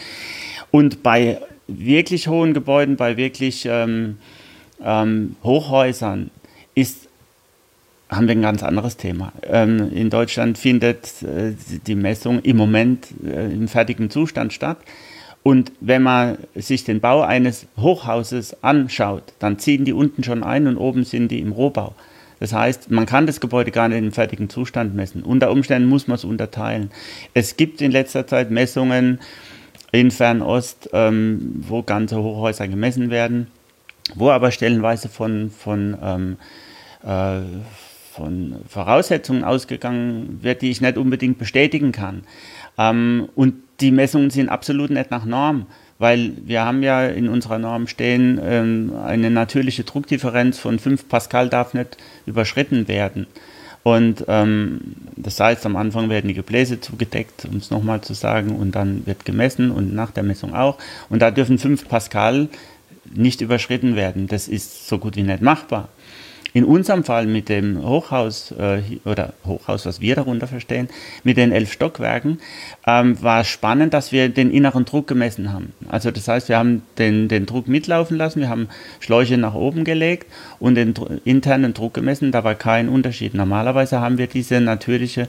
Und 0.71 1.03
bei 1.03 1.41
wirklich 1.67 2.29
hohen 2.29 2.55
Gebäuden, 2.55 2.97
bei 2.97 3.17
wirklich 3.17 3.67
ähm, 3.69 4.19
ähm, 4.83 5.37
Hochhäusern 5.43 6.31
ist, 6.75 7.09
haben 8.17 8.29
wir 8.29 8.35
ein 8.35 8.43
ganz 8.43 8.63
anderes 8.63 8.97
Thema. 8.97 9.33
Ähm, 9.43 9.91
in 9.93 10.11
Deutschland 10.11 10.59
findet 10.59 11.23
äh, 11.23 11.53
die 11.87 11.95
Messung 11.95 12.41
im 12.41 12.57
Moment 12.57 13.09
äh, 13.25 13.53
im 13.53 13.69
fertigen 13.69 14.11
Zustand 14.11 14.53
statt. 14.53 14.79
Und 15.43 15.73
wenn 15.81 16.03
man 16.03 16.39
sich 16.55 16.85
den 16.85 17.01
Bau 17.01 17.21
eines 17.21 17.67
Hochhauses 17.77 18.63
anschaut, 18.63 19.35
dann 19.39 19.59
ziehen 19.59 19.85
die 19.85 19.93
unten 19.93 20.25
schon 20.25 20.43
ein 20.43 20.67
und 20.67 20.79
oben 20.79 21.05
sind 21.05 21.29
die 21.31 21.41
im 21.41 21.53
Rohbau. 21.53 21.95
Das 22.41 22.53
heißt, 22.53 22.91
man 22.91 23.07
kann 23.07 23.27
das 23.27 23.41
Gebäude 23.41 23.71
gar 23.71 23.89
nicht 23.89 23.99
im 23.99 24.13
fertigen 24.13 24.49
Zustand 24.49 24.95
messen. 24.95 25.23
Unter 25.23 25.51
Umständen 25.51 25.89
muss 25.89 26.09
man 26.09 26.17
es 26.17 26.25
unterteilen. 26.25 26.91
Es 27.35 27.57
gibt 27.57 27.81
in 27.81 27.91
letzter 27.91 28.27
Zeit 28.27 28.51
Messungen 28.51 29.21
in 29.93 30.11
Fernost, 30.11 30.91
ähm, 30.93 31.63
wo 31.69 31.83
ganze 31.83 32.23
Hochhäuser 32.23 32.67
gemessen 32.67 33.11
werden, 33.11 33.47
wo 34.15 34.31
aber 34.31 34.51
stellenweise 34.51 35.09
von, 35.09 35.51
von 35.51 35.97
ähm, 36.03 36.37
äh, 37.05 37.41
von 38.15 38.57
Voraussetzungen 38.69 39.45
ausgegangen 39.45 40.39
wird, 40.43 40.63
die 40.63 40.71
ich 40.71 40.81
nicht 40.81 40.97
unbedingt 40.97 41.39
bestätigen 41.39 41.93
kann. 41.93 42.23
Ähm, 42.79 43.29
und 43.35 43.55
die 43.81 43.91
Messungen 43.91 44.31
sind 44.31 44.49
absolut 44.49 44.91
nicht 44.91 45.11
nach 45.11 45.25
Norm, 45.25 45.67
weil 45.99 46.33
wir 46.45 46.65
haben 46.65 46.83
ja 46.83 47.07
in 47.07 47.29
unserer 47.29 47.59
Norm 47.59 47.87
stehen, 47.89 48.41
ähm, 48.43 48.93
eine 49.05 49.31
natürliche 49.31 49.85
Druckdifferenz 49.85 50.59
von 50.59 50.79
5 50.79 51.09
Pascal 51.09 51.49
darf 51.49 51.75
nicht 51.75 51.97
überschritten 52.27 52.89
werden. 52.89 53.27
Und 53.83 54.25
ähm, 54.29 54.81
das 55.17 55.39
heißt, 55.41 55.67
am 55.67 55.77
Anfang 55.77 56.09
werden 56.09 56.29
die 56.29 56.35
Gebläse 56.35 56.81
zugedeckt, 56.81 57.45
um 57.45 57.59
es 57.59 57.71
nochmal 57.71 58.01
zu 58.01 58.15
sagen, 58.15 58.57
und 58.57 58.75
dann 58.75 59.07
wird 59.07 59.25
gemessen 59.25 59.71
und 59.71 59.95
nach 59.95 60.11
der 60.11 60.23
Messung 60.23 60.55
auch. 60.55 60.79
Und 61.11 61.21
da 61.21 61.31
dürfen 61.31 61.59
5 61.59 61.89
Pascal 61.89 62.49
nicht 63.13 63.41
überschritten 63.41 63.97
werden. 63.97 64.27
Das 64.27 64.49
ist 64.49 64.89
so 64.89 64.99
gut 64.99 65.17
wie 65.17 65.23
nicht 65.23 65.43
machbar. 65.43 65.89
In 66.57 66.65
unserem 66.65 67.03
Fall 67.03 67.27
mit 67.27 67.49
dem 67.49 67.83
Hochhaus 67.83 68.53
äh, 68.53 68.81
oder 69.05 69.33
Hochhaus, 69.45 69.87
was 69.87 70.01
wir 70.01 70.15
darunter 70.15 70.47
verstehen, 70.47 70.89
mit 71.25 71.37
den 71.37 71.51
elf 71.51 71.73
Stockwerken, 71.73 72.39
ähm, 72.87 73.21
war 73.21 73.43
spannend, 73.43 73.93
dass 73.93 74.13
wir 74.13 74.29
den 74.29 74.53
inneren 74.53 74.85
Druck 74.85 75.09
gemessen 75.09 75.53
haben. 75.53 75.73
Also 75.89 76.13
das 76.13 76.29
heißt, 76.29 76.49
wir 76.49 76.57
haben 76.57 76.83
den, 76.97 77.27
den 77.27 77.47
Druck 77.47 77.67
mitlaufen 77.67 78.17
lassen, 78.17 78.39
wir 78.39 78.49
haben 78.49 78.69
Schläuche 79.01 79.37
nach 79.37 79.55
oben 79.55 79.83
gelegt 79.83 80.29
und 80.61 80.77
den 80.77 80.95
internen 81.25 81.75
Druck 81.75 81.93
gemessen. 81.93 82.31
Da 82.31 82.45
war 82.45 82.55
kein 82.55 82.89
Unterschied. 82.89 83.35
Normalerweise 83.35 84.01
haben 84.01 84.17
wir 84.17 84.29
diese 84.29 84.61
natürliche 84.61 85.29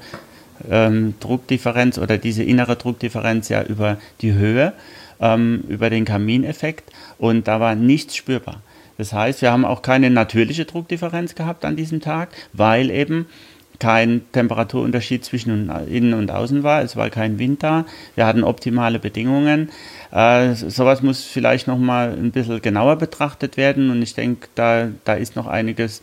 ähm, 0.69 1.15
Druckdifferenz 1.19 1.97
oder 1.97 2.19
diese 2.19 2.43
innere 2.43 2.75
Druckdifferenz 2.75 3.49
ja 3.49 3.63
über 3.63 3.97
die 4.21 4.33
Höhe, 4.33 4.73
ähm, 5.19 5.63
über 5.69 5.89
den 5.89 6.05
Kamineffekt 6.05 6.91
und 7.17 7.47
da 7.47 7.59
war 7.59 7.73
nichts 7.73 8.15
spürbar. 8.15 8.61
Das 8.97 9.13
heißt, 9.13 9.41
wir 9.41 9.51
haben 9.51 9.65
auch 9.65 9.81
keine 9.81 10.09
natürliche 10.09 10.65
Druckdifferenz 10.65 11.35
gehabt 11.35 11.65
an 11.65 11.75
diesem 11.75 12.01
Tag, 12.01 12.29
weil 12.53 12.89
eben 12.89 13.27
kein 13.79 14.21
Temperaturunterschied 14.31 15.25
zwischen 15.25 15.69
innen 15.89 16.13
und 16.13 16.31
außen 16.31 16.63
war. 16.63 16.81
Es 16.81 16.95
war 16.95 17.09
kein 17.09 17.39
Wind 17.39 17.63
da. 17.63 17.85
Wir 18.15 18.25
hatten 18.25 18.43
optimale 18.43 18.99
Bedingungen. 18.99 19.69
Äh, 20.11 20.53
sowas 20.53 21.01
muss 21.01 21.23
vielleicht 21.23 21.67
noch 21.67 21.77
mal 21.77 22.11
ein 22.11 22.31
bisschen 22.31 22.61
genauer 22.61 22.95
betrachtet 22.95 23.57
werden. 23.57 23.89
Und 23.89 24.01
ich 24.01 24.13
denke, 24.13 24.47
da, 24.55 24.89
da 25.03 25.15
ist 25.15 25.35
noch 25.35 25.47
einiges 25.47 26.01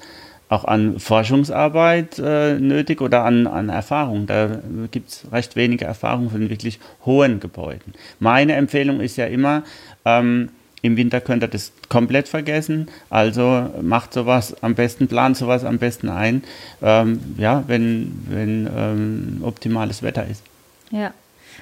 auch 0.49 0.65
an 0.67 0.99
Forschungsarbeit 1.01 2.19
äh, 2.19 2.59
nötig 2.59 3.01
oder 3.01 3.25
an, 3.25 3.47
an 3.47 3.71
Erfahrung. 3.71 4.27
Da 4.27 4.61
gibt 4.91 5.09
es 5.09 5.33
recht 5.33 5.57
wenige 5.57 5.87
Erfahrungen 5.87 6.29
von 6.29 6.51
wirklich 6.51 6.79
hohen 7.07 7.41
Gebäuden. 7.41 7.95
Meine 8.21 8.55
Empfehlung 8.55 9.01
ist 9.01 9.17
ja 9.17 9.27
immer, 9.27 9.63
ähm, 10.05 10.51
im 10.83 10.97
Winter 10.97 11.21
könnt 11.21 11.43
ihr 11.43 11.49
das 11.49 11.73
komplett 11.89 12.29
vergessen. 12.29 12.89
Also 13.09 13.71
macht 13.81 14.12
sowas 14.12 14.62
am 14.62 14.75
besten, 14.75 15.09
plant 15.09 15.37
sowas 15.37 15.65
am 15.65 15.79
besten 15.79 16.09
ein, 16.09 16.43
ähm, 16.83 17.21
ja, 17.39 17.65
wenn, 17.69 18.27
wenn 18.29 18.69
ähm, 18.77 19.43
optimales 19.43 20.03
Wetter 20.03 20.27
ist. 20.27 20.43
Ja. 20.91 21.12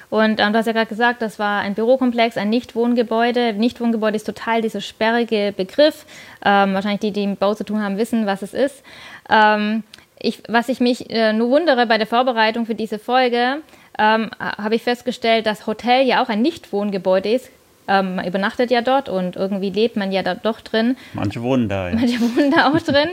Und 0.09 0.39
ähm, 0.39 0.51
du 0.51 0.59
hast 0.59 0.65
ja 0.65 0.73
gerade 0.73 0.87
gesagt, 0.87 1.21
das 1.21 1.39
war 1.39 1.61
ein 1.61 1.73
Bürokomplex, 1.73 2.35
ein 2.35 2.49
Nichtwohngebäude. 2.49 3.53
Nichtwohngebäude 3.53 4.17
ist 4.17 4.25
total 4.25 4.61
dieser 4.61 4.81
sperrige 4.81 5.53
Begriff. 5.55 6.05
Ähm, 6.43 6.73
wahrscheinlich 6.73 6.99
die, 6.99 7.11
die 7.11 7.23
im 7.23 7.37
Bau 7.37 7.53
zu 7.53 7.63
tun 7.63 7.81
haben, 7.81 7.97
wissen, 7.97 8.25
was 8.25 8.41
es 8.41 8.53
ist. 8.53 8.83
Ähm, 9.29 9.83
ich, 10.19 10.43
was 10.47 10.67
ich 10.67 10.79
mich 10.79 11.09
äh, 11.09 11.31
nur 11.33 11.49
wundere 11.49 11.85
bei 11.87 11.97
der 11.97 12.07
Vorbereitung 12.07 12.65
für 12.65 12.75
diese 12.75 12.99
Folge, 12.99 13.57
ähm, 13.97 14.31
habe 14.39 14.75
ich 14.75 14.83
festgestellt, 14.83 15.45
dass 15.45 15.67
Hotel 15.67 16.05
ja 16.05 16.23
auch 16.23 16.29
ein 16.29 16.41
Nichtwohngebäude 16.41 17.31
ist. 17.31 17.49
Ähm, 17.87 18.15
man 18.15 18.27
übernachtet 18.27 18.71
ja 18.71 18.81
dort 18.81 19.09
und 19.09 19.35
irgendwie 19.35 19.69
lebt 19.69 19.95
man 19.95 20.11
ja 20.11 20.23
da 20.23 20.35
doch 20.35 20.61
drin. 20.61 20.97
Manche 21.13 21.41
wohnen 21.41 21.67
da, 21.67 21.89
ja. 21.89 21.95
Manche 21.95 22.19
wohnen 22.21 22.51
da 22.51 22.71
auch 22.71 22.79
drin. 22.79 23.09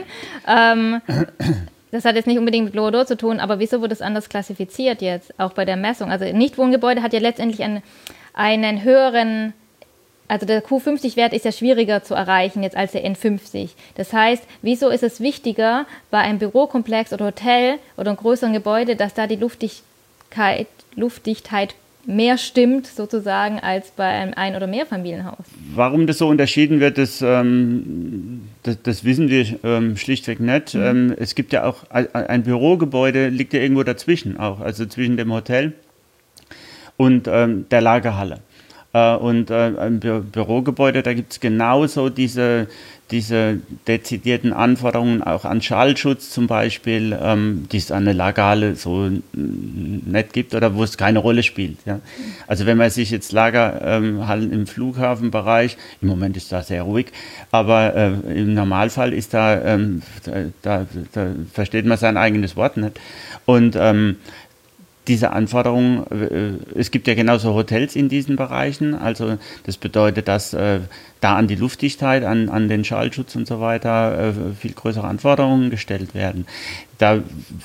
Ähm, 0.47 1.01
das 1.91 2.05
hat 2.05 2.15
jetzt 2.15 2.27
nicht 2.27 2.37
unbedingt 2.37 2.65
mit 2.65 2.73
Glorodor 2.73 3.05
zu 3.05 3.17
tun, 3.17 3.39
aber 3.39 3.59
wieso 3.59 3.81
wird 3.81 3.91
es 3.91 4.01
anders 4.01 4.29
klassifiziert 4.29 5.01
jetzt, 5.01 5.37
auch 5.39 5.53
bei 5.53 5.65
der 5.65 5.75
Messung? 5.75 6.11
Also 6.11 6.25
Nichtwohngebäude 6.25 7.01
hat 7.01 7.13
ja 7.13 7.19
letztendlich 7.19 7.63
einen, 7.63 7.81
einen 8.33 8.83
höheren, 8.83 9.53
also 10.27 10.45
der 10.45 10.63
Q50-Wert 10.63 11.33
ist 11.33 11.45
ja 11.45 11.51
schwieriger 11.51 12.03
zu 12.03 12.13
erreichen 12.13 12.61
jetzt 12.61 12.77
als 12.77 12.91
der 12.91 13.03
N50. 13.03 13.69
Das 13.95 14.13
heißt, 14.13 14.43
wieso 14.61 14.89
ist 14.89 15.03
es 15.03 15.19
wichtiger 15.19 15.87
bei 16.11 16.19
einem 16.19 16.37
Bürokomplex 16.37 17.11
oder 17.11 17.25
Hotel 17.25 17.79
oder 17.97 18.11
einem 18.11 18.17
größeren 18.17 18.53
Gebäude, 18.53 18.95
dass 18.95 19.15
da 19.15 19.25
die 19.25 19.37
Luftdichtheit, 19.37 20.67
Luftdichtheit 20.95 21.73
mehr 22.05 22.37
stimmt 22.37 22.87
sozusagen 22.87 23.59
als 23.59 23.91
bei 23.91 24.05
einem 24.05 24.33
Ein- 24.33 24.55
oder 24.55 24.67
Mehrfamilienhaus. 24.67 25.45
Warum 25.73 26.07
das 26.07 26.17
so 26.17 26.27
unterschieden 26.27 26.79
wird, 26.79 26.97
das, 26.97 27.21
ähm, 27.21 28.41
das, 28.63 28.81
das, 28.81 29.03
wissen 29.03 29.29
wir 29.29 29.59
ähm, 29.63 29.97
schlichtweg 29.97 30.39
nicht. 30.39 30.73
Mhm. 30.73 30.81
Ähm, 30.81 31.15
es 31.17 31.35
gibt 31.35 31.53
ja 31.53 31.65
auch 31.65 31.83
ein 31.91 32.43
Bürogebäude, 32.43 33.29
liegt 33.29 33.53
ja 33.53 33.59
irgendwo 33.59 33.83
dazwischen 33.83 34.39
auch, 34.39 34.59
also 34.59 34.85
zwischen 34.85 35.17
dem 35.17 35.31
Hotel 35.33 35.73
und 36.97 37.27
ähm, 37.27 37.65
der 37.69 37.81
Lagerhalle. 37.81 38.39
Äh, 38.93 39.15
und 39.15 39.51
äh, 39.51 39.71
ein 39.79 39.99
Bü 39.99 40.21
Bürogebäude, 40.21 41.03
da 41.03 41.13
gibt 41.13 41.33
es 41.33 41.39
genauso 41.39 42.09
diese, 42.09 42.67
diese 43.11 43.59
dezidierten 43.87 44.53
Anforderungen 44.53 45.23
auch 45.23 45.45
an 45.45 45.61
Schallschutz 45.61 46.29
zum 46.29 46.47
Beispiel, 46.47 47.17
ähm, 47.19 47.67
die 47.71 47.77
es 47.77 47.91
an 47.91 48.05
der 48.05 48.13
Lagerhalle 48.13 48.75
so 48.75 49.09
nicht 49.33 50.33
gibt 50.33 50.53
oder 50.53 50.75
wo 50.75 50.83
es 50.83 50.97
keine 50.97 51.19
Rolle 51.19 51.41
spielt. 51.41 51.77
Ja. 51.85 51.99
Also 52.47 52.65
wenn 52.65 52.77
man 52.77 52.89
sich 52.91 53.09
jetzt 53.09 53.31
Lagerhallen 53.31 54.51
im 54.51 54.67
Flughafenbereich, 54.67 55.77
im 56.01 56.07
Moment 56.07 56.37
ist 56.37 56.51
da 56.51 56.61
sehr 56.61 56.83
ruhig, 56.83 57.07
aber 57.51 57.95
äh, 57.95 58.39
im 58.39 58.53
Normalfall 58.53 59.13
ist 59.13 59.33
da, 59.33 59.59
ähm, 59.61 60.03
da, 60.61 60.85
da, 61.11 61.31
versteht 61.51 61.85
man 61.85 61.97
sein 61.97 62.17
eigenes 62.17 62.55
Wort 62.55 62.77
nicht. 62.77 62.99
Und 63.45 63.75
ähm, 63.75 64.17
diese 65.07 65.31
Anforderungen, 65.31 66.05
äh, 66.11 66.79
es 66.79 66.91
gibt 66.91 67.07
ja 67.07 67.15
genauso 67.15 67.55
Hotels 67.55 67.95
in 67.95 68.09
diesen 68.09 68.35
Bereichen, 68.35 68.93
also 68.93 69.37
das 69.65 69.77
bedeutet, 69.77 70.27
dass 70.27 70.53
äh, 70.53 70.81
da 71.21 71.35
an 71.35 71.47
die 71.47 71.55
Luftdichtheit, 71.55 72.23
an, 72.23 72.49
an 72.49 72.69
den 72.69 72.85
Schallschutz 72.85 73.35
und 73.35 73.47
so 73.47 73.59
weiter 73.59 74.29
äh, 74.29 74.33
viel 74.59 74.73
größere 74.73 75.05
Anforderungen 75.05 75.69
gestellt 75.69 76.13
werden. 76.13 76.45
Da, 76.97 77.19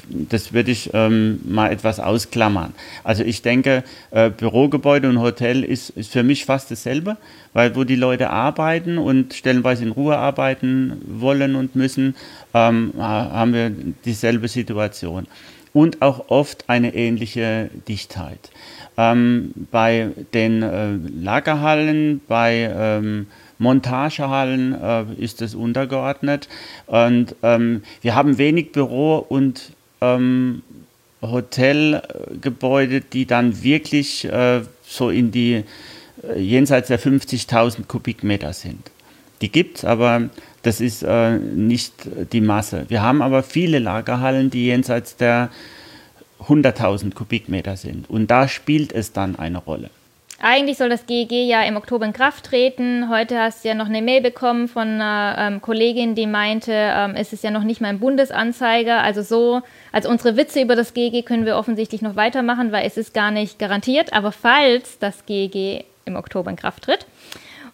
das 0.08 0.52
würde 0.52 0.70
ich 0.70 0.90
ähm, 0.92 1.40
mal 1.44 1.70
etwas 1.70 2.00
ausklammern. 2.00 2.73
Also 3.02 3.23
ich 3.25 3.42
denke, 3.42 3.84
äh, 4.11 4.30
Bürogebäude 4.30 5.08
und 5.08 5.20
Hotel 5.20 5.64
ist, 5.64 5.90
ist 5.90 6.12
für 6.12 6.23
mich 6.23 6.44
fast 6.44 6.70
dasselbe, 6.70 7.16
weil 7.52 7.75
wo 7.76 7.84
die 7.84 7.96
Leute 7.96 8.30
arbeiten 8.30 8.99
und 8.99 9.34
stellenweise 9.34 9.84
in 9.84 9.90
Ruhe 9.90 10.16
arbeiten 10.16 11.00
wollen 11.06 11.54
und 11.54 11.76
müssen, 11.76 12.14
ähm, 12.54 12.92
haben 12.99 13.52
wir 13.52 13.70
dieselbe 14.04 14.49
Situation 14.49 15.26
und 15.73 16.00
auch 16.00 16.28
oft 16.28 16.70
eine 16.70 16.94
ähnliche 16.94 17.68
Dichtheit. 17.88 18.50
Ähm, 18.96 19.52
bei 19.70 20.11
den 20.32 20.62
äh, 20.62 20.92
Lagerhallen, 21.20 22.20
bei 22.28 22.70
ähm, 22.73 23.26
Montagehallen 23.58 24.75
äh, 24.80 25.04
ist 25.18 25.42
es 25.42 25.54
untergeordnet. 25.54 26.49
Und 26.87 27.34
ähm, 27.42 27.82
wir 28.02 28.14
haben 28.14 28.38
wenig 28.38 28.73
Büro- 28.73 29.25
und 29.28 29.73
ähm, 30.00 30.62
Hotelgebäude, 31.23 33.00
die 33.00 33.26
dann 33.26 33.62
wirklich 33.62 34.25
äh, 34.26 34.62
so 34.87 35.11
in 35.11 35.30
die 35.30 35.64
äh, 36.23 36.38
jenseits 36.38 36.88
der 36.88 37.00
50.000 37.00 37.87
Kubikmeter 37.87 38.52
sind. 38.52 38.90
Die 39.40 39.50
gibt 39.50 39.78
es, 39.78 39.84
aber 39.84 40.30
das 40.62 40.80
ist 40.80 41.02
äh, 41.02 41.37
nicht 41.38 41.92
die 42.32 42.40
Masse. 42.40 42.87
Wir 42.88 43.02
haben 43.02 43.20
aber 43.20 43.42
viele 43.42 43.78
Lagerhallen, 43.78 44.50
die 44.50 44.66
jenseits 44.66 45.16
der 45.16 45.50
100.000 46.49 47.14
Kubikmeter 47.14 47.76
sind. 47.76 48.08
Und 48.08 48.30
da 48.30 48.49
spielt 48.49 48.92
es 48.92 49.12
dann 49.12 49.37
eine 49.37 49.58
Rolle. 49.58 49.90
Eigentlich 50.46 50.76
soll 50.76 50.90
das 50.90 51.06
GEG 51.06 51.32
ja 51.32 51.62
im 51.62 51.78
Oktober 51.78 52.04
in 52.04 52.12
Kraft 52.12 52.44
treten. 52.44 53.08
Heute 53.08 53.40
hast 53.40 53.64
du 53.64 53.68
ja 53.68 53.74
noch 53.74 53.86
eine 53.86 54.02
Mail 54.02 54.20
bekommen 54.20 54.68
von 54.68 54.86
einer 54.86 55.36
ähm, 55.38 55.62
Kollegin, 55.62 56.14
die 56.14 56.26
meinte, 56.26 56.70
ähm, 56.70 57.14
es 57.16 57.32
ist 57.32 57.42
ja 57.44 57.50
noch 57.50 57.62
nicht 57.62 57.80
mal 57.80 57.88
ein 57.88 57.98
Bundesanzeiger. 57.98 59.02
Also 59.02 59.22
so, 59.22 59.62
also 59.90 60.10
unsere 60.10 60.36
Witze 60.36 60.60
über 60.60 60.76
das 60.76 60.92
GEG 60.92 61.24
können 61.24 61.46
wir 61.46 61.56
offensichtlich 61.56 62.02
noch 62.02 62.14
weitermachen, 62.16 62.72
weil 62.72 62.86
es 62.86 62.98
ist 62.98 63.14
gar 63.14 63.30
nicht 63.30 63.58
garantiert. 63.58 64.12
Aber 64.12 64.32
falls 64.32 64.98
das 64.98 65.24
GEG 65.24 65.86
im 66.04 66.14
Oktober 66.14 66.50
in 66.50 66.56
Kraft 66.56 66.82
tritt 66.82 67.06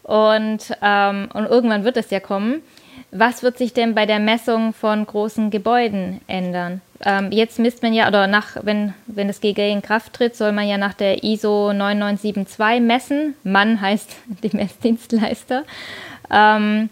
und, 0.05 0.73
ähm, 0.81 1.29
und 1.35 1.47
irgendwann 1.47 1.83
wird 1.83 1.97
es 1.97 2.11
ja 2.11 2.21
kommen, 2.21 2.63
was 3.11 3.43
wird 3.43 3.59
sich 3.59 3.73
denn 3.73 3.97
bei 3.97 4.07
der 4.07 4.21
Messung 4.21 4.75
von 4.75 5.05
großen 5.05 5.51
Gebäuden 5.51 6.21
ändern? 6.29 6.83
Ähm, 7.05 7.33
jetzt 7.33 7.59
misst 7.59 7.83
man 7.83 7.95
ja, 7.95 8.09
oder 8.09 8.27
nach, 8.27 8.57
wenn, 8.63 8.93
wenn 9.07 9.29
das 9.29 9.41
GG 9.41 9.73
in 9.73 9.81
Kraft 9.81 10.13
tritt, 10.13 10.37
soll 10.37 10.53
man 10.53 10.69
ja 10.69 10.77
nach 10.77 10.93
der 10.93 11.25
ISO 11.25 11.73
9972 11.73 12.81
messen. 12.81 13.35
Mann 13.43 13.81
heißt 13.81 14.17
die 14.43 14.55
Messdienstleister. 14.55 15.65
Ähm, 16.31 16.91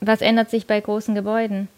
was 0.00 0.20
ändert 0.20 0.50
sich 0.50 0.66
bei 0.66 0.80
großen 0.80 1.14
Gebäuden? 1.14 1.68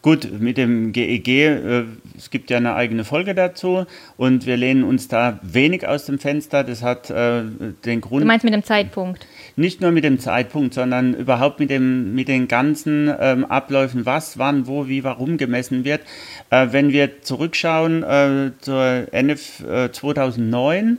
Gut, 0.00 0.40
mit 0.40 0.56
dem 0.56 0.92
GEG, 0.92 1.28
äh, 1.28 1.84
es 2.16 2.30
gibt 2.30 2.50
ja 2.50 2.58
eine 2.58 2.74
eigene 2.74 3.04
Folge 3.04 3.34
dazu 3.34 3.84
und 4.16 4.46
wir 4.46 4.56
lehnen 4.56 4.84
uns 4.84 5.08
da 5.08 5.40
wenig 5.42 5.88
aus 5.88 6.04
dem 6.04 6.20
Fenster. 6.20 6.62
Das 6.62 6.82
hat 6.84 7.10
äh, 7.10 7.42
den 7.84 8.00
Grund. 8.00 8.22
Du 8.22 8.26
meinst 8.26 8.44
mit 8.44 8.54
dem 8.54 8.62
Zeitpunkt? 8.62 9.26
Nicht 9.58 9.80
nur 9.80 9.90
mit 9.90 10.04
dem 10.04 10.18
Zeitpunkt, 10.18 10.72
sondern 10.72 11.14
überhaupt 11.14 11.58
mit, 11.58 11.70
dem, 11.70 12.14
mit 12.14 12.28
den 12.28 12.48
ganzen 12.48 13.12
ähm, 13.20 13.44
Abläufen, 13.44 14.06
was, 14.06 14.38
wann, 14.38 14.66
wo, 14.66 14.86
wie, 14.86 15.04
warum 15.04 15.36
gemessen 15.36 15.84
wird. 15.84 16.02
Äh, 16.50 16.68
wenn 16.70 16.90
wir 16.92 17.22
zurückschauen 17.22 18.02
äh, 18.04 18.52
zur 18.60 19.08
NF 19.12 19.64
äh, 19.68 19.90
2009, 19.90 20.98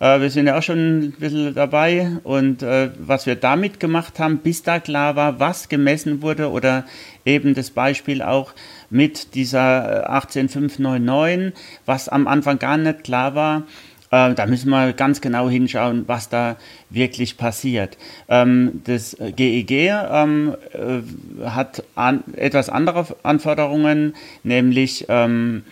äh, 0.00 0.20
wir 0.20 0.30
sind 0.30 0.46
ja 0.46 0.58
auch 0.58 0.62
schon 0.62 0.98
ein 0.98 1.12
bisschen 1.12 1.54
dabei 1.54 2.10
und 2.24 2.62
äh, 2.62 2.90
was 2.98 3.26
wir 3.26 3.36
damit 3.36 3.78
gemacht 3.78 4.18
haben, 4.18 4.38
bis 4.38 4.62
da 4.62 4.80
klar 4.80 5.14
war, 5.14 5.38
was 5.38 5.68
gemessen 5.68 6.22
wurde 6.22 6.50
oder 6.50 6.86
eben 7.24 7.54
das 7.54 7.70
Beispiel 7.70 8.22
auch 8.22 8.54
mit 8.88 9.34
dieser 9.34 10.10
18599, 10.10 11.52
äh, 11.52 11.52
was 11.86 12.08
am 12.08 12.26
Anfang 12.26 12.58
gar 12.58 12.76
nicht 12.76 13.04
klar 13.04 13.34
war, 13.34 13.62
äh, 14.10 14.34
da 14.34 14.46
müssen 14.46 14.70
wir 14.70 14.92
ganz 14.92 15.20
genau 15.20 15.48
hinschauen, 15.48 16.04
was 16.06 16.28
da 16.28 16.56
wirklich 16.90 17.36
passiert. 17.36 17.96
Ähm, 18.28 18.82
das 18.84 19.16
GEG 19.36 19.70
ähm, 19.70 20.56
äh, 20.72 21.46
hat 21.46 21.84
an, 21.94 22.24
etwas 22.34 22.68
andere 22.68 23.06
Anforderungen, 23.22 24.14
nämlich 24.42 25.06
ähm, 25.08 25.64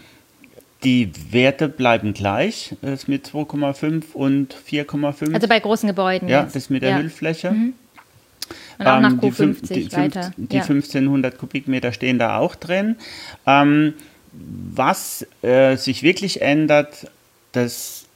die 0.85 1.11
Werte 1.33 1.69
bleiben 1.69 2.15
gleich, 2.15 2.77
das 2.83 3.01
ist 3.01 3.09
mit 3.09 3.27
2,5 3.27 4.13
und 4.13 4.55
4,5. 4.55 5.35
Also 5.35 5.49
bei 5.49 5.59
großen 5.59 5.89
Gebäuden. 5.89 6.29
Ja, 6.29 6.43
jetzt. 6.43 6.55
das 6.55 6.71
mit 6.71 6.83
der 6.83 6.91
ja. 6.91 6.99
Hüllfläche. 6.99 7.51
Mhm. 7.51 7.75
Und 8.79 8.87
auch 8.87 9.01
nach 9.01 9.15
Q50 9.15 9.73
die, 9.73 9.89
die, 9.89 9.93
weiter. 9.97 10.31
Die 10.37 10.57
ja. 10.57 10.63
1500 10.63 11.37
Kubikmeter 11.37 11.93
stehen 11.93 12.19
da 12.19 12.39
auch 12.39 12.55
drin. 12.55 12.97
Ähm, 13.45 13.95
was 14.33 15.27
äh, 15.43 15.77
sich 15.77 16.05
wirklich 16.05 16.41
ändert, 16.41 17.11
das 17.53 18.08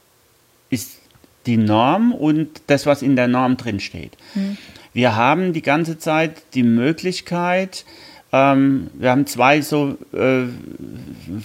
ist 0.73 0.99
die 1.45 1.57
Norm 1.57 2.13
und 2.13 2.61
das, 2.67 2.85
was 2.85 3.01
in 3.01 3.15
der 3.15 3.27
Norm 3.27 3.57
drin 3.57 3.79
steht. 3.79 4.17
Mhm. 4.33 4.57
Wir 4.93 5.15
haben 5.15 5.53
die 5.53 5.61
ganze 5.61 5.97
Zeit 5.97 6.43
die 6.53 6.63
Möglichkeit, 6.63 7.85
ähm, 8.31 8.89
wir 8.95 9.11
haben 9.11 9.27
zwei 9.27 9.61
so 9.61 9.97
äh, 10.11 10.45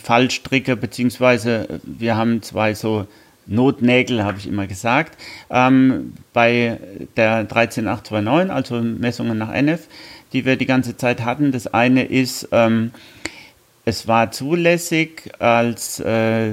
Fallstricke, 0.02 0.76
beziehungsweise 0.76 1.80
wir 1.82 2.16
haben 2.16 2.42
zwei 2.42 2.74
so 2.74 3.06
Notnägel, 3.46 4.24
habe 4.24 4.38
ich 4.38 4.46
immer 4.46 4.66
gesagt, 4.66 5.18
ähm, 5.50 6.14
bei 6.32 6.78
der 7.16 7.44
13829, 7.44 8.50
also 8.50 8.80
Messungen 8.80 9.38
nach 9.38 9.52
NF, 9.52 9.86
die 10.32 10.44
wir 10.44 10.56
die 10.56 10.66
ganze 10.66 10.96
Zeit 10.96 11.24
hatten. 11.24 11.52
Das 11.52 11.66
eine 11.66 12.04
ist, 12.04 12.48
ähm, 12.52 12.92
es 13.84 14.06
war 14.06 14.30
zulässig 14.30 15.30
als 15.38 16.00
äh, 16.00 16.52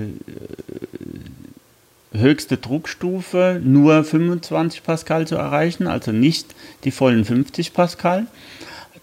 höchste 2.17 2.57
Druckstufe 2.57 3.59
nur 3.63 4.03
25 4.03 4.83
Pascal 4.83 5.27
zu 5.27 5.35
erreichen, 5.35 5.87
also 5.87 6.11
nicht 6.11 6.55
die 6.83 6.91
vollen 6.91 7.25
50 7.25 7.73
Pascal. 7.73 8.27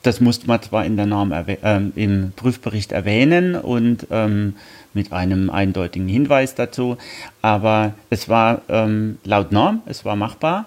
Das 0.03 0.21
musste 0.21 0.49
man 0.49 0.61
zwar 0.61 0.85
in 0.85 0.97
der 0.97 1.07
Norm 1.07 1.33
äh, 1.33 1.57
im 1.95 2.33
Prüfbericht 2.35 2.91
erwähnen 2.91 3.55
und 3.55 4.09
ähm, 4.11 4.55
mit 4.95 5.13
einem 5.13 5.49
eindeutigen 5.49 6.09
Hinweis 6.09 6.55
dazu, 6.55 6.97
aber 7.41 7.95
es 8.11 8.29
war 8.29 8.63
ähm, 8.69 9.19
laut 9.25 9.53
Norm, 9.53 9.83
es 9.87 10.05
war 10.05 10.17
machbar. 10.17 10.67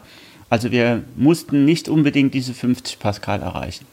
Also 0.50 0.72
wir 0.72 1.04
mussten 1.16 1.66
nicht 1.66 1.90
unbedingt 1.90 2.34
diese 2.34 2.54
50 2.54 3.00
Pascal 3.00 3.42
erreichen. 3.42 3.86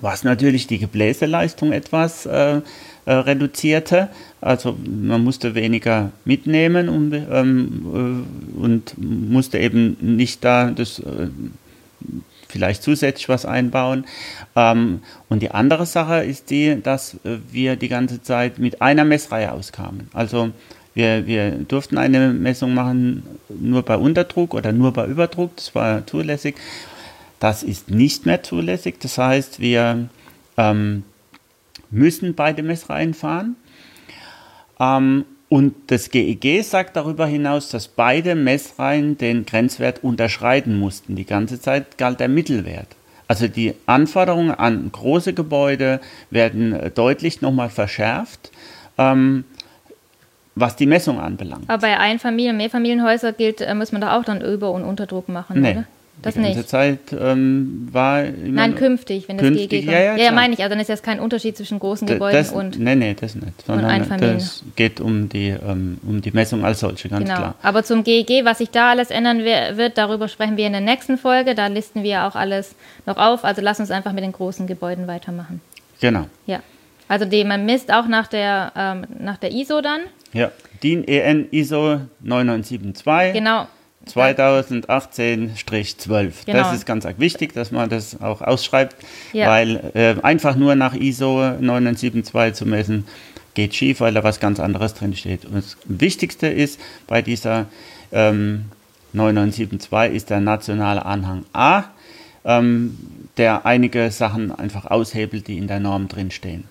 Was 0.00 0.24
natürlich 0.24 0.66
die 0.66 0.78
Gebläseleistung 0.78 1.72
etwas 1.72 2.24
äh, 2.24 2.62
äh, 3.04 3.12
reduzierte. 3.12 4.08
Also 4.40 4.76
man 4.84 5.24
musste 5.24 5.54
weniger 5.54 6.12
mitnehmen 6.24 6.88
um, 6.88 7.12
ähm, 7.12 8.26
äh, 8.56 8.60
und 8.60 8.94
musste 8.98 9.58
eben 9.58 9.96
nicht 10.00 10.44
da 10.44 10.70
das 10.70 10.98
äh, 11.00 11.28
vielleicht 12.48 12.82
zusätzlich 12.82 13.28
was 13.28 13.46
einbauen. 13.46 14.04
Ähm, 14.54 15.00
und 15.28 15.42
die 15.42 15.50
andere 15.50 15.86
Sache 15.86 16.22
ist 16.22 16.50
die, 16.50 16.80
dass 16.82 17.16
wir 17.50 17.76
die 17.76 17.88
ganze 17.88 18.22
Zeit 18.22 18.58
mit 18.58 18.82
einer 18.82 19.04
Messreihe 19.04 19.52
auskamen. 19.52 20.08
Also 20.12 20.50
wir, 20.94 21.26
wir 21.26 21.50
durften 21.52 21.98
eine 21.98 22.32
Messung 22.32 22.74
machen 22.74 23.22
nur 23.48 23.82
bei 23.82 23.96
Unterdruck 23.96 24.54
oder 24.54 24.72
nur 24.72 24.92
bei 24.92 25.06
Überdruck, 25.06 25.56
das 25.56 25.74
war 25.74 26.06
zulässig. 26.06 26.56
Das 27.40 27.62
ist 27.62 27.90
nicht 27.90 28.26
mehr 28.26 28.42
zulässig. 28.42 29.00
Das 29.00 29.18
heißt, 29.18 29.58
wir 29.58 30.08
ähm, 30.56 31.02
müssen 31.92 32.34
beide 32.34 32.62
Messreihen 32.62 33.14
fahren. 33.14 33.56
Ähm, 34.80 35.24
und 35.48 35.74
das 35.88 36.10
GEG 36.10 36.62
sagt 36.64 36.96
darüber 36.96 37.26
hinaus, 37.26 37.68
dass 37.68 37.86
beide 37.86 38.34
Messreihen 38.34 39.18
den 39.18 39.44
Grenzwert 39.44 40.02
unterschreiten 40.02 40.78
mussten. 40.78 41.14
Die 41.14 41.26
ganze 41.26 41.60
Zeit 41.60 41.98
galt 41.98 42.20
der 42.20 42.28
Mittelwert. 42.28 42.88
Also 43.28 43.48
die 43.48 43.74
Anforderungen 43.86 44.50
an 44.50 44.90
große 44.90 45.34
Gebäude 45.34 46.00
werden 46.30 46.90
deutlich 46.94 47.42
nochmal 47.42 47.68
verschärft, 47.68 48.50
ähm, 48.98 49.44
was 50.54 50.76
die 50.76 50.86
Messung 50.86 51.20
anbelangt. 51.20 51.64
Aber 51.68 51.80
bei 51.80 51.98
Einfamilien- 51.98 52.52
und 52.52 52.56
Mehrfamilienhäusern 52.58 53.34
gilt, 53.36 53.60
äh, 53.60 53.74
muss 53.74 53.92
man 53.92 54.00
da 54.00 54.18
auch 54.18 54.24
dann 54.24 54.40
Über- 54.40 54.70
und 54.70 54.84
Unterdruck 54.84 55.28
machen, 55.28 55.60
nee. 55.60 55.72
oder? 55.72 55.84
Das 56.20 56.34
die 56.34 56.40
ganze 56.40 56.58
nicht. 56.58 56.68
Zeit 56.68 56.98
ähm, 57.18 57.88
war 57.90 58.22
Nein, 58.22 58.74
künftig, 58.74 59.28
wenn 59.28 59.38
das 59.38 59.46
künftig, 59.46 59.70
geht. 59.70 59.84
Ja, 59.84 59.92
ja, 59.92 60.16
ja, 60.16 60.24
ja 60.24 60.32
meine 60.32 60.54
ich. 60.54 60.60
Also 60.60 60.70
dann 60.70 60.80
ist 60.80 60.88
jetzt 60.88 61.02
kein 61.02 61.18
Unterschied 61.18 61.56
zwischen 61.56 61.78
großen 61.78 62.06
Gebäuden 62.06 62.36
das, 62.36 62.52
und 62.52 62.78
Nein, 62.78 63.00
nein, 63.00 63.16
das 63.18 63.34
nicht. 63.34 63.66
Sondern. 63.66 64.08
Das 64.20 64.62
geht 64.76 65.00
um 65.00 65.28
die, 65.28 65.48
ähm, 65.48 65.98
um 66.06 66.20
die 66.20 66.30
Messung 66.30 66.64
als 66.64 66.80
solche, 66.80 67.08
ganz 67.08 67.24
genau. 67.24 67.36
klar. 67.36 67.54
Aber 67.62 67.82
zum 67.82 68.04
GEG, 68.04 68.44
was 68.44 68.58
sich 68.58 68.70
da 68.70 68.90
alles 68.90 69.10
ändern 69.10 69.40
wird, 69.40 69.98
darüber 69.98 70.28
sprechen 70.28 70.56
wir 70.56 70.66
in 70.66 70.72
der 70.72 70.80
nächsten 70.80 71.18
Folge. 71.18 71.54
Da 71.54 71.66
listen 71.66 72.02
wir 72.02 72.26
auch 72.26 72.36
alles 72.36 72.74
noch 73.06 73.16
auf. 73.16 73.44
Also 73.44 73.62
lass 73.62 73.80
uns 73.80 73.90
einfach 73.90 74.12
mit 74.12 74.22
den 74.22 74.32
großen 74.32 74.66
Gebäuden 74.66 75.06
weitermachen. 75.06 75.60
Genau. 76.00 76.26
Ja. 76.46 76.60
Also 77.08 77.24
die, 77.24 77.44
man 77.44 77.66
misst 77.66 77.92
auch 77.92 78.06
nach 78.06 78.26
der, 78.26 78.72
ähm, 78.76 79.06
nach 79.18 79.38
der 79.38 79.52
ISO 79.52 79.80
dann. 79.80 80.00
Ja, 80.32 80.50
DIN 80.82 81.04
EN 81.06 81.48
ISO 81.50 82.00
9972. 82.20 83.34
Genau. 83.34 83.66
2018-12. 84.08 86.32
Genau. 86.46 86.58
Das 86.58 86.74
ist 86.74 86.86
ganz 86.86 87.06
wichtig, 87.18 87.52
dass 87.54 87.70
man 87.70 87.88
das 87.88 88.20
auch 88.20 88.42
ausschreibt, 88.42 88.96
ja. 89.32 89.48
weil 89.48 89.92
äh, 89.94 90.16
einfach 90.22 90.56
nur 90.56 90.74
nach 90.74 90.94
ISO 90.94 91.52
972 91.60 92.54
zu 92.54 92.66
messen, 92.66 93.06
geht 93.54 93.74
schief, 93.74 94.00
weil 94.00 94.14
da 94.14 94.24
was 94.24 94.40
ganz 94.40 94.58
anderes 94.60 94.94
drin 94.94 95.14
steht. 95.14 95.44
Und 95.44 95.56
das 95.56 95.76
Wichtigste 95.84 96.46
ist 96.48 96.80
bei 97.06 97.20
dieser 97.22 97.66
ähm, 98.10 98.64
9972 99.12 100.16
ist 100.16 100.30
der 100.30 100.40
nationale 100.40 101.04
Anhang 101.04 101.44
A, 101.52 101.84
ähm, 102.44 102.98
der 103.36 103.66
einige 103.66 104.10
Sachen 104.10 104.52
einfach 104.52 104.86
aushebelt, 104.86 105.48
die 105.48 105.58
in 105.58 105.68
der 105.68 105.80
Norm 105.80 106.08
drin 106.08 106.30
stehen. 106.30 106.64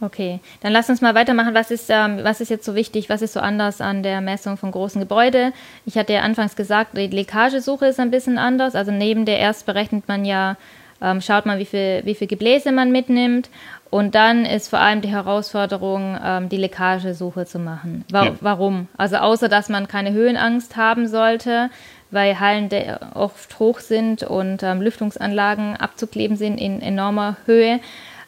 Okay, 0.00 0.40
dann 0.60 0.72
lass 0.72 0.90
uns 0.90 1.00
mal 1.00 1.14
weitermachen. 1.14 1.54
Was 1.54 1.70
ist, 1.70 1.88
ähm, 1.88 2.20
was 2.22 2.42
ist 2.42 2.50
jetzt 2.50 2.66
so 2.66 2.74
wichtig? 2.74 3.08
Was 3.08 3.22
ist 3.22 3.32
so 3.32 3.40
anders 3.40 3.80
an 3.80 4.02
der 4.02 4.20
Messung 4.20 4.58
von 4.58 4.70
großen 4.70 5.00
Gebäuden? 5.00 5.54
Ich 5.86 5.96
hatte 5.96 6.12
ja 6.12 6.20
anfangs 6.20 6.54
gesagt, 6.54 6.96
die 6.96 7.06
Leckagesuche 7.06 7.86
ist 7.86 7.98
ein 7.98 8.10
bisschen 8.10 8.36
anders. 8.36 8.74
Also 8.74 8.92
neben 8.92 9.24
der 9.24 9.38
erst 9.38 9.64
berechnet 9.64 10.06
man 10.06 10.26
ja, 10.26 10.56
ähm, 11.00 11.22
schaut 11.22 11.46
man, 11.46 11.58
wie 11.58 11.64
viel, 11.64 12.02
wie 12.04 12.14
viel 12.14 12.26
Gebläse 12.26 12.72
man 12.72 12.92
mitnimmt. 12.92 13.48
Und 13.88 14.14
dann 14.14 14.44
ist 14.44 14.68
vor 14.68 14.80
allem 14.80 15.00
die 15.00 15.08
Herausforderung, 15.08 16.18
ähm, 16.22 16.48
die 16.50 16.58
Leckagesuche 16.58 17.46
zu 17.46 17.58
machen. 17.58 18.04
Wa 18.10 18.26
ja. 18.26 18.32
Warum? 18.40 18.88
Also 18.98 19.16
außer, 19.16 19.48
dass 19.48 19.70
man 19.70 19.88
keine 19.88 20.12
Höhenangst 20.12 20.76
haben 20.76 21.08
sollte, 21.08 21.70
weil 22.10 22.38
Hallen 22.38 22.68
oft 23.14 23.58
hoch 23.58 23.80
sind 23.80 24.22
und 24.22 24.62
ähm, 24.62 24.82
Lüftungsanlagen 24.82 25.76
abzukleben 25.76 26.36
sind 26.36 26.58
in 26.58 26.82
enormer 26.82 27.36
Höhe. 27.46 27.80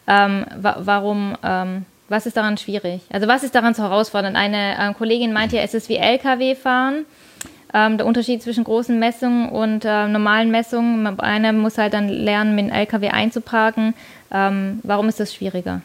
Ähm, 0.08 0.46
wa 0.56 0.76
warum, 0.80 1.36
ähm, 1.44 1.84
was 2.08 2.24
ist 2.26 2.36
daran 2.36 2.56
schwierig? 2.56 3.02
Also 3.10 3.28
was 3.28 3.42
ist 3.42 3.54
daran 3.54 3.74
so 3.74 3.82
herausfordernd? 3.82 4.36
Eine 4.36 4.78
äh, 4.78 4.94
Kollegin 4.94 5.32
meinte 5.32 5.56
ja, 5.56 5.62
es 5.62 5.74
ist 5.74 5.88
wie 5.88 5.96
Lkw-Fahren. 5.96 7.04
Ähm, 7.74 7.98
der 7.98 8.06
Unterschied 8.06 8.42
zwischen 8.42 8.64
großen 8.64 8.98
Messungen 8.98 9.50
und 9.50 9.84
äh, 9.84 10.08
normalen 10.08 10.50
Messungen. 10.50 11.20
Einer 11.20 11.52
muss 11.52 11.76
halt 11.76 11.92
dann 11.92 12.08
lernen, 12.08 12.54
mit 12.54 12.64
einem 12.64 12.80
LKW 12.80 13.10
einzuparken. 13.10 13.92
Ähm, 14.32 14.80
warum 14.82 15.08
ist 15.10 15.20
das 15.20 15.34
schwieriger? 15.34 15.82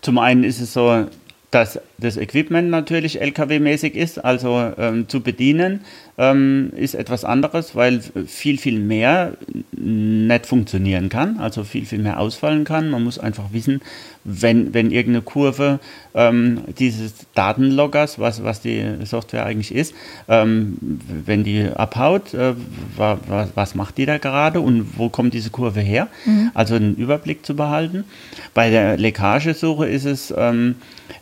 Zum 0.00 0.16
einen 0.16 0.44
ist 0.44 0.60
es 0.60 0.72
so, 0.72 1.06
dass 1.50 1.80
das 1.98 2.16
Equipment 2.16 2.70
natürlich 2.70 3.20
LKW-mäßig 3.20 3.94
ist, 3.94 4.24
also 4.24 4.72
ähm, 4.78 5.08
zu 5.08 5.20
bedienen 5.20 5.84
ähm, 6.20 6.70
ist 6.76 6.94
etwas 6.94 7.24
anderes, 7.24 7.74
weil 7.74 8.02
viel, 8.26 8.58
viel 8.58 8.78
mehr 8.78 9.32
nicht 9.72 10.44
funktionieren 10.44 11.08
kann, 11.08 11.38
also 11.38 11.64
viel, 11.64 11.86
viel 11.86 12.00
mehr 12.00 12.20
ausfallen 12.20 12.64
kann. 12.64 12.90
Man 12.90 13.02
muss 13.02 13.18
einfach 13.18 13.52
wissen, 13.52 13.80
wenn, 14.24 14.74
wenn 14.74 14.90
irgendeine 14.90 15.22
Kurve 15.22 15.80
ähm, 16.12 16.60
dieses 16.78 17.14
Datenloggers, 17.34 18.18
was, 18.18 18.44
was 18.44 18.60
die 18.60 18.84
Software 19.04 19.46
eigentlich 19.46 19.74
ist, 19.74 19.94
ähm, 20.28 20.76
wenn 21.24 21.42
die 21.42 21.64
abhaut, 21.74 22.34
äh, 22.34 22.52
wa, 22.96 23.18
wa, 23.26 23.48
was 23.54 23.74
macht 23.74 23.96
die 23.96 24.04
da 24.04 24.18
gerade 24.18 24.60
und 24.60 24.98
wo 24.98 25.08
kommt 25.08 25.32
diese 25.32 25.48
Kurve 25.48 25.80
her? 25.80 26.08
Mhm. 26.26 26.50
Also 26.52 26.74
einen 26.74 26.96
Überblick 26.96 27.46
zu 27.46 27.56
behalten. 27.56 28.04
Bei 28.52 28.68
der 28.68 28.98
Leckagesuche 28.98 29.88
ist 29.88 30.04
es 30.04 30.34
ähm, 30.36 30.74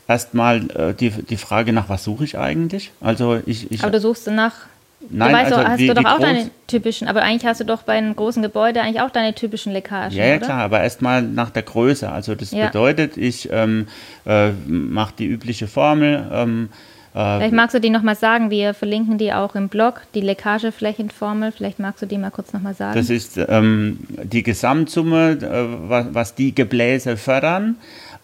erstmal 0.08 0.68
äh, 0.70 0.92
die, 0.92 1.10
die 1.10 1.36
Frage 1.36 1.72
nach, 1.72 1.88
was 1.88 2.02
suche 2.02 2.24
ich 2.24 2.36
eigentlich? 2.36 2.90
Also 3.00 3.40
ich, 3.46 3.70
ich 3.70 3.84
Aber 3.84 3.92
du 3.92 4.00
suchst 4.00 4.26
nach 4.26 4.66
Nein, 5.10 5.28
du 5.28 5.34
weißt 5.34 5.52
also 5.52 5.62
doch, 5.62 5.68
hast 5.68 5.78
wie, 5.78 5.86
du 5.86 5.94
doch 5.94 6.04
auch 6.04 6.18
deine 6.18 6.50
typischen, 6.66 7.08
aber 7.08 7.22
eigentlich 7.22 7.46
hast 7.46 7.60
du 7.60 7.64
doch 7.64 7.82
bei 7.82 7.92
einem 7.94 8.16
großen 8.16 8.42
Gebäude 8.42 8.80
eigentlich 8.82 9.00
auch 9.00 9.10
deine 9.10 9.34
typischen 9.34 9.72
Leckagen. 9.72 10.16
Ja, 10.16 10.26
ja 10.26 10.38
klar, 10.38 10.62
aber 10.62 10.82
erstmal 10.82 11.22
nach 11.22 11.50
der 11.50 11.62
Größe. 11.62 12.10
Also 12.10 12.34
das 12.34 12.50
ja. 12.50 12.66
bedeutet, 12.66 13.16
ich 13.16 13.48
ähm, 13.52 13.86
äh, 14.26 14.50
mache 14.66 15.14
die 15.18 15.26
übliche 15.26 15.68
Formel. 15.68 16.26
Ähm, 16.32 16.68
äh, 17.14 17.38
Vielleicht 17.38 17.54
magst 17.54 17.74
du 17.74 17.80
die 17.80 17.90
nochmal 17.90 18.16
sagen, 18.16 18.50
wir 18.50 18.74
verlinken 18.74 19.18
die 19.18 19.32
auch 19.32 19.54
im 19.54 19.68
Blog, 19.68 20.02
die 20.14 20.20
Leckageflächenformel. 20.20 21.52
Vielleicht 21.52 21.78
magst 21.78 22.02
du 22.02 22.06
die 22.06 22.18
mal 22.18 22.30
kurz 22.30 22.52
nochmal 22.52 22.74
sagen. 22.74 22.98
Das 22.98 23.08
ist 23.08 23.38
ähm, 23.38 23.98
die 24.24 24.42
Gesamtsumme, 24.42 25.38
äh, 25.40 25.88
was, 25.88 26.06
was, 26.12 26.34
die 26.34 26.54
Gebläse 26.54 27.16
fördern, 27.16 27.76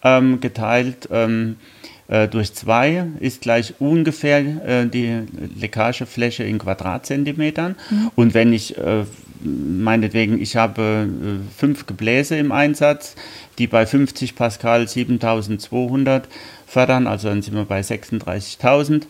ähm, 0.03 0.39
geteilt 0.39 1.09
ähm, 1.11 1.55
äh, 1.57 1.74
durch 2.07 2.53
2 2.53 3.07
ist 3.19 3.41
gleich 3.41 3.73
ungefähr 3.79 4.39
äh, 4.39 4.85
die 4.85 5.23
Leckagefläche 5.59 6.43
in 6.43 6.59
Quadratzentimetern. 6.59 7.75
Mhm. 7.89 8.11
Und 8.15 8.33
wenn 8.35 8.53
ich, 8.53 8.77
äh, 8.77 9.05
meinetwegen, 9.43 10.39
ich 10.39 10.55
habe 10.55 11.07
äh, 11.07 11.57
fünf 11.57 11.87
Gebläse 11.87 12.37
im 12.37 12.51
Einsatz, 12.51 13.15
die 13.57 13.65
bei 13.67 13.85
50 13.85 14.35
Pascal 14.35 14.87
7200 14.87 16.27
fördern, 16.67 17.07
also 17.07 17.29
dann 17.29 17.41
sind 17.41 17.55
wir 17.55 17.65
bei 17.65 17.81
36.000. 17.81 19.03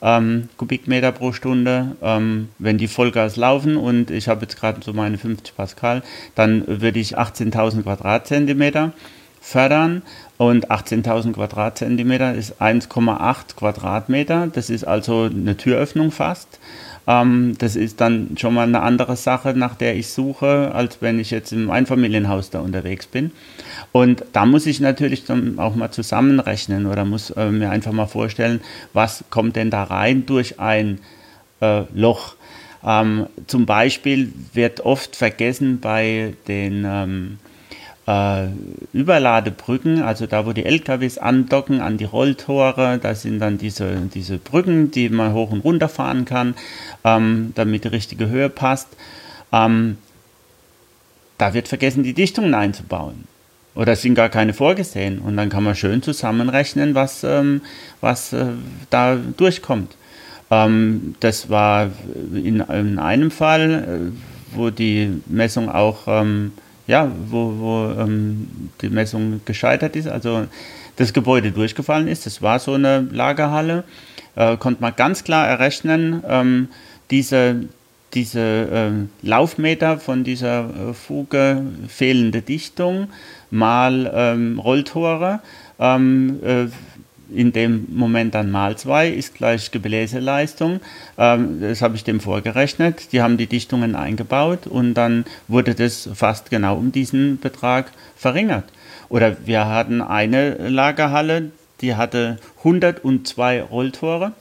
Ähm, 0.00 0.48
Kubikmeter 0.56 1.10
pro 1.10 1.32
Stunde. 1.32 1.96
Ähm, 2.02 2.50
wenn 2.60 2.78
die 2.78 2.86
Vollgas 2.86 3.34
laufen 3.34 3.76
und 3.76 4.12
ich 4.12 4.28
habe 4.28 4.42
jetzt 4.42 4.60
gerade 4.60 4.80
so 4.84 4.92
meine 4.92 5.18
50 5.18 5.56
Pascal, 5.56 6.02
dann 6.36 6.64
würde 6.68 7.00
ich 7.00 7.18
18.000 7.18 7.82
Quadratzentimeter 7.82 8.92
fördern 9.40 10.02
und 10.36 10.70
18.000 10.70 11.32
Quadratzentimeter 11.32 12.34
ist 12.34 12.60
1,8 12.60 13.56
Quadratmeter. 13.56 14.46
Das 14.46 14.70
ist 14.70 14.84
also 14.84 15.24
eine 15.24 15.56
Türöffnung 15.56 16.10
fast. 16.10 16.60
Ähm, 17.08 17.56
das 17.58 17.74
ist 17.74 18.00
dann 18.00 18.36
schon 18.38 18.54
mal 18.54 18.66
eine 18.66 18.82
andere 18.82 19.16
Sache, 19.16 19.54
nach 19.54 19.74
der 19.74 19.96
ich 19.96 20.08
suche, 20.08 20.72
als 20.74 20.98
wenn 21.00 21.18
ich 21.18 21.30
jetzt 21.30 21.52
im 21.52 21.70
Einfamilienhaus 21.70 22.50
da 22.50 22.60
unterwegs 22.60 23.06
bin. 23.06 23.32
Und 23.92 24.24
da 24.32 24.44
muss 24.44 24.66
ich 24.66 24.78
natürlich 24.80 25.24
dann 25.24 25.58
auch 25.58 25.74
mal 25.74 25.90
zusammenrechnen 25.90 26.86
oder 26.86 27.04
muss 27.06 27.30
äh, 27.30 27.50
mir 27.50 27.70
einfach 27.70 27.92
mal 27.92 28.06
vorstellen, 28.06 28.60
was 28.92 29.24
kommt 29.30 29.56
denn 29.56 29.70
da 29.70 29.84
rein 29.84 30.26
durch 30.26 30.60
ein 30.60 31.00
äh, 31.60 31.82
Loch. 31.94 32.36
Ähm, 32.84 33.26
zum 33.46 33.66
Beispiel 33.66 34.32
wird 34.52 34.80
oft 34.80 35.16
vergessen 35.16 35.80
bei 35.80 36.34
den 36.46 36.84
ähm, 36.86 37.38
äh, 38.08 38.46
Überladebrücken, 38.94 40.02
also 40.02 40.26
da, 40.26 40.46
wo 40.46 40.52
die 40.52 40.64
LKWs 40.64 41.18
andocken 41.18 41.82
an 41.82 41.98
die 41.98 42.04
Rolltore, 42.04 42.98
da 42.98 43.14
sind 43.14 43.38
dann 43.38 43.58
diese, 43.58 43.96
diese 44.14 44.38
Brücken, 44.38 44.90
die 44.90 45.10
man 45.10 45.34
hoch 45.34 45.50
und 45.50 45.60
runter 45.60 45.90
fahren 45.90 46.24
kann, 46.24 46.54
ähm, 47.04 47.52
damit 47.54 47.84
die 47.84 47.88
richtige 47.88 48.30
Höhe 48.30 48.48
passt. 48.48 48.88
Ähm, 49.52 49.98
da 51.36 51.52
wird 51.52 51.68
vergessen, 51.68 52.02
die 52.02 52.14
Dichtungen 52.14 52.54
einzubauen. 52.54 53.24
Oder 53.74 53.94
sind 53.94 54.14
gar 54.14 54.30
keine 54.30 54.54
vorgesehen. 54.54 55.18
Und 55.18 55.36
dann 55.36 55.50
kann 55.50 55.62
man 55.62 55.76
schön 55.76 56.02
zusammenrechnen, 56.02 56.94
was, 56.94 57.22
ähm, 57.24 57.60
was 58.00 58.32
äh, 58.32 58.46
da 58.88 59.16
durchkommt. 59.36 59.96
Ähm, 60.50 61.14
das 61.20 61.50
war 61.50 61.90
in, 62.32 62.60
in 62.60 62.98
einem 62.98 63.30
Fall, 63.30 63.70
äh, 63.70 64.56
wo 64.56 64.70
die 64.70 65.20
Messung 65.26 65.68
auch 65.68 66.04
ähm, 66.06 66.52
ja, 66.88 67.12
wo, 67.28 67.54
wo 67.58 68.00
ähm, 68.00 68.70
die 68.80 68.88
Messung 68.88 69.42
gescheitert 69.44 69.94
ist, 69.94 70.08
also 70.08 70.46
das 70.96 71.12
Gebäude 71.12 71.52
durchgefallen 71.52 72.08
ist. 72.08 72.26
Das 72.26 72.42
war 72.42 72.58
so 72.58 72.74
eine 72.74 73.06
Lagerhalle. 73.12 73.84
Äh, 74.34 74.56
konnte 74.56 74.80
man 74.80 74.94
ganz 74.96 75.22
klar 75.22 75.46
errechnen, 75.46 76.24
ähm, 76.26 76.68
diese, 77.10 77.66
diese 78.14 78.40
äh, 78.40 79.26
Laufmeter 79.26 79.98
von 79.98 80.24
dieser 80.24 80.70
äh, 80.70 80.94
Fuge, 80.94 81.62
fehlende 81.86 82.40
Dichtung 82.42 83.08
mal 83.50 84.10
ähm, 84.12 84.58
Rolltore. 84.58 85.40
Ähm, 85.78 86.40
äh, 86.42 86.66
in 87.34 87.52
dem 87.52 87.86
Moment 87.90 88.34
dann 88.34 88.50
mal 88.50 88.76
2 88.76 89.08
ist 89.08 89.34
gleich 89.34 89.70
Gebläseleistung. 89.70 90.80
Ähm, 91.16 91.60
das 91.60 91.82
habe 91.82 91.96
ich 91.96 92.04
dem 92.04 92.20
vorgerechnet. 92.20 93.12
Die 93.12 93.22
haben 93.22 93.36
die 93.36 93.46
Dichtungen 93.46 93.94
eingebaut 93.94 94.66
und 94.66 94.94
dann 94.94 95.24
wurde 95.46 95.74
das 95.74 96.08
fast 96.14 96.50
genau 96.50 96.76
um 96.76 96.92
diesen 96.92 97.38
Betrag 97.38 97.90
verringert. 98.16 98.64
Oder 99.08 99.36
wir 99.46 99.66
hatten 99.66 100.00
eine 100.00 100.68
Lagerhalle, 100.68 101.50
die 101.80 101.94
hatte 101.94 102.38
102 102.58 103.62
Rolltore 103.62 104.32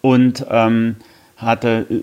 und 0.00 0.46
ähm, 0.50 0.96
hatte 1.36 1.86
äh, 1.88 2.02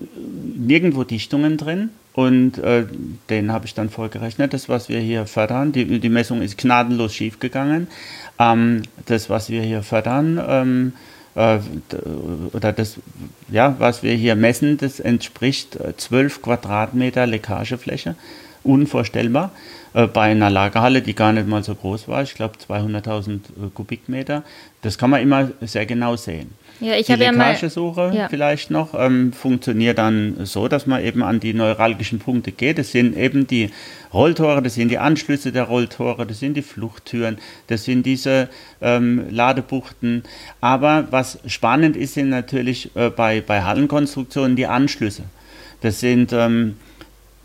nirgendwo 0.57 1.03
Dichtungen 1.03 1.57
drin. 1.57 1.89
Und 2.13 2.59
äh, 2.59 2.85
den 3.29 3.51
habe 3.51 3.65
ich 3.65 3.73
dann 3.73 3.89
vorgerechnet, 3.89 4.53
das, 4.53 4.69
was 4.69 4.87
wir 4.87 4.99
hier 4.99 5.25
fördern. 5.25 5.73
Die, 5.73 5.99
die 5.99 6.09
Messung 6.09 6.41
ist 6.41 6.57
gnadenlos 6.57 7.13
schiefgegangen. 7.13 7.87
Ähm, 8.39 8.83
das, 9.05 9.29
was 9.29 9.49
wir 9.49 9.61
hier 9.61 9.83
fördern, 9.83 10.41
ähm, 10.47 10.93
äh, 11.35 11.59
oder 12.53 12.73
das, 12.73 12.95
ja, 13.49 13.75
was 13.79 14.03
wir 14.03 14.13
hier 14.13 14.35
messen, 14.35 14.77
das 14.77 14.99
entspricht 14.99 15.77
12 15.97 16.41
Quadratmeter 16.41 17.25
Leckagefläche. 17.25 18.15
Unvorstellbar. 18.63 19.51
Äh, 19.95 20.07
bei 20.07 20.31
einer 20.31 20.49
Lagerhalle, 20.49 21.01
die 21.01 21.15
gar 21.15 21.31
nicht 21.31 21.47
mal 21.47 21.63
so 21.63 21.73
groß 21.73 22.09
war, 22.09 22.21
ich 22.21 22.33
glaube 22.33 22.55
200.000 22.57 23.71
Kubikmeter. 23.73 24.43
Das 24.81 24.97
kann 24.97 25.09
man 25.09 25.21
immer 25.21 25.49
sehr 25.61 25.85
genau 25.85 26.17
sehen. 26.17 26.51
Ja, 26.81 26.95
ich 26.95 27.05
die 27.05 27.13
Leckagesuche 27.13 28.01
ja 28.01 28.13
ja. 28.13 28.27
vielleicht 28.27 28.69
noch 28.69 28.93
ähm, 28.93 29.31
funktioniert 29.31 29.97
dann 29.97 30.45
so, 30.45 30.67
dass 30.67 30.85
man 30.85 31.01
eben 31.01 31.23
an 31.23 31.39
die 31.39 31.53
neuralgischen 31.53 32.19
Punkte 32.19 32.51
geht. 32.51 32.77
Das 32.77 32.91
sind 32.91 33.15
eben 33.15 33.47
die 33.47 33.69
Rolltore, 34.13 34.61
das 34.61 34.73
sind 34.75 34.89
die 34.89 34.97
Anschlüsse 34.97 35.53
der 35.53 35.63
Rolltore, 35.63 36.25
das 36.25 36.39
sind 36.39 36.55
die 36.55 36.61
Fluchttüren, 36.61 37.37
das 37.67 37.85
sind 37.85 38.05
diese 38.05 38.49
ähm, 38.81 39.25
Ladebuchten. 39.29 40.23
Aber 40.59 41.07
was 41.11 41.39
spannend 41.47 41.95
ist, 41.95 42.15
sind 42.15 42.29
natürlich 42.29 42.93
äh, 42.95 43.09
bei, 43.09 43.39
bei 43.39 43.63
Hallenkonstruktionen 43.63 44.57
die 44.57 44.67
Anschlüsse. 44.67 45.23
Das 45.79 46.01
sind 46.01 46.33
ähm, 46.33 46.75
äh, 46.94 46.94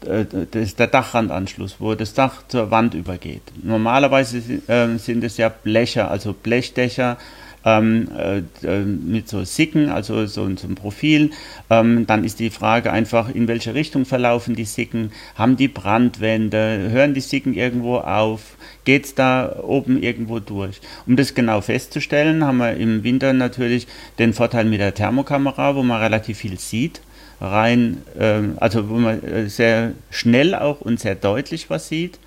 das 0.00 0.62
ist 0.62 0.78
der 0.78 0.86
Dachrandanschluss, 0.86 1.76
wo 1.78 1.94
das 1.94 2.14
Dach 2.14 2.42
zur 2.48 2.70
Wand 2.70 2.94
übergeht. 2.94 3.42
Normalerweise 3.62 4.38
äh, 4.66 4.96
sind 4.96 5.22
es 5.24 5.36
ja 5.36 5.50
Blecher, 5.50 6.10
also 6.10 6.32
Blechdächer 6.32 7.18
ähm, 7.64 8.08
äh, 8.16 8.38
äh, 8.66 8.80
mit 8.84 9.28
so 9.28 9.44
Sicken, 9.44 9.90
also 9.90 10.26
so, 10.26 10.48
so 10.56 10.66
ein 10.66 10.74
Profil. 10.74 11.30
Ähm, 11.68 12.06
dann 12.06 12.24
ist 12.24 12.40
die 12.40 12.50
Frage 12.50 12.92
einfach, 12.92 13.28
in 13.34 13.48
welche 13.48 13.74
Richtung 13.74 14.06
verlaufen 14.06 14.56
die 14.56 14.64
Sicken? 14.64 15.12
Haben 15.34 15.56
die 15.56 15.68
Brandwände? 15.68 16.88
Hören 16.90 17.14
die 17.14 17.20
Sicken 17.20 17.54
irgendwo 17.54 17.98
auf? 17.98 18.56
Geht 18.84 19.04
es 19.04 19.14
da 19.14 19.60
oben 19.62 20.02
irgendwo 20.02 20.40
durch? 20.40 20.80
Um 21.06 21.16
das 21.16 21.34
genau 21.34 21.60
festzustellen, 21.60 22.44
haben 22.44 22.58
wir 22.58 22.74
im 22.74 23.04
Winter 23.04 23.34
natürlich 23.34 23.86
den 24.18 24.32
Vorteil 24.32 24.64
mit 24.64 24.80
der 24.80 24.94
Thermokamera, 24.94 25.76
wo 25.76 25.82
man 25.82 26.00
relativ 26.00 26.38
viel 26.38 26.58
sieht 26.58 27.02
rein, 27.40 28.02
äh, 28.18 28.40
also 28.56 28.88
wo 28.88 28.94
man 28.94 29.22
äh, 29.22 29.48
sehr 29.48 29.92
schnell 30.10 30.54
auch 30.54 30.80
und 30.80 31.00
sehr 31.00 31.14
deutlich 31.14 31.70
was 31.70 31.88
sieht. 31.88 32.18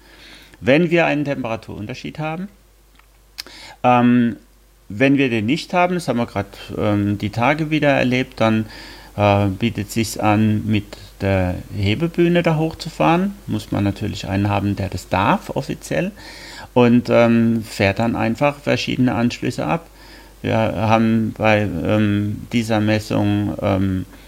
Wenn 0.60 0.90
wir 0.90 1.06
einen 1.06 1.26
Temperaturunterschied 1.26 2.20
haben, 2.20 2.48
ähm, 3.84 4.38
wenn 4.90 5.18
wir 5.18 5.30
den 5.30 5.46
nicht 5.46 5.74
haben, 5.74 5.96
das 5.96 6.08
haben 6.08 6.18
wir 6.18 6.26
gerade 6.26 6.50
ähm, 6.78 7.18
die 7.18 7.30
Tage 7.30 7.70
wieder 7.70 7.90
erlebt, 7.90 8.40
dann 8.40 8.66
äh, 9.18 9.48
bietet 9.48 9.88
es 9.88 9.94
sich 9.94 10.24
an, 10.24 10.66
mit 10.66 10.86
der 11.22 11.56
Hebebühne 11.76 12.44
da 12.44 12.58
hochzufahren. 12.58 13.36
Muss 13.48 13.72
man 13.72 13.84
natürlich 13.84 14.28
einen 14.28 14.50
haben, 14.50 14.76
der 14.76 14.90
das 14.90 15.10
darf, 15.10 15.50
offiziell. 15.50 16.12
Und 16.74 17.10
ähm, 17.10 17.64
fährt 17.64 18.00
dann 18.00 18.16
einfach 18.16 18.60
verschiedene 18.60 19.14
Anschlüsse 19.14 19.66
ab. 19.66 19.88
Wir 20.42 20.58
haben 20.58 21.34
bei 21.38 21.62
ähm, 21.62 22.48
dieser 22.52 22.80
Messung 22.82 23.56
ähm, 23.62 24.06
äh, 24.10 24.23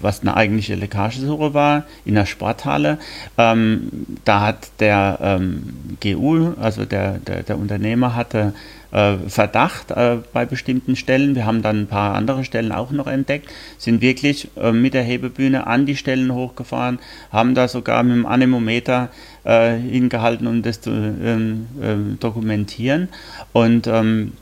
was 0.00 0.20
eine 0.20 0.36
eigentliche 0.36 0.74
Leckagesuche 0.74 1.54
war, 1.54 1.84
in 2.04 2.14
der 2.14 2.26
Sporthalle. 2.26 2.98
Ähm, 3.36 4.06
da 4.24 4.40
hat 4.40 4.70
der 4.80 5.18
ähm, 5.22 5.96
GU, 6.02 6.54
also 6.60 6.84
der, 6.84 7.18
der, 7.18 7.42
der 7.42 7.58
Unternehmer, 7.58 8.14
hatte 8.14 8.54
äh, 8.90 9.16
Verdacht 9.28 9.90
äh, 9.90 10.18
bei 10.32 10.46
bestimmten 10.46 10.96
Stellen. 10.96 11.34
Wir 11.34 11.46
haben 11.46 11.62
dann 11.62 11.82
ein 11.82 11.86
paar 11.86 12.14
andere 12.14 12.44
Stellen 12.44 12.72
auch 12.72 12.90
noch 12.90 13.06
entdeckt, 13.06 13.48
sind 13.76 14.00
wirklich 14.00 14.48
äh, 14.56 14.72
mit 14.72 14.94
der 14.94 15.02
Hebebühne 15.02 15.66
an 15.66 15.86
die 15.86 15.96
Stellen 15.96 16.32
hochgefahren, 16.32 16.98
haben 17.30 17.54
da 17.54 17.68
sogar 17.68 18.02
mit 18.02 18.16
dem 18.16 18.26
Anemometer 18.26 19.10
äh, 19.44 19.76
hingehalten, 19.76 20.46
um 20.46 20.62
das 20.62 20.80
zu 20.80 20.90
ähm, 20.90 21.66
ähm, 21.82 22.16
dokumentieren. 22.20 23.08
Und 23.52 23.86
ähm, 23.86 24.32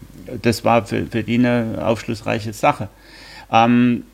das 0.43 0.65
war 0.65 0.87
für, 0.87 1.07
für 1.07 1.23
die 1.23 1.39
eine 1.39 1.79
aufschlussreiche 1.83 2.53
Sache. 2.53 2.89
Ähm, 3.51 4.05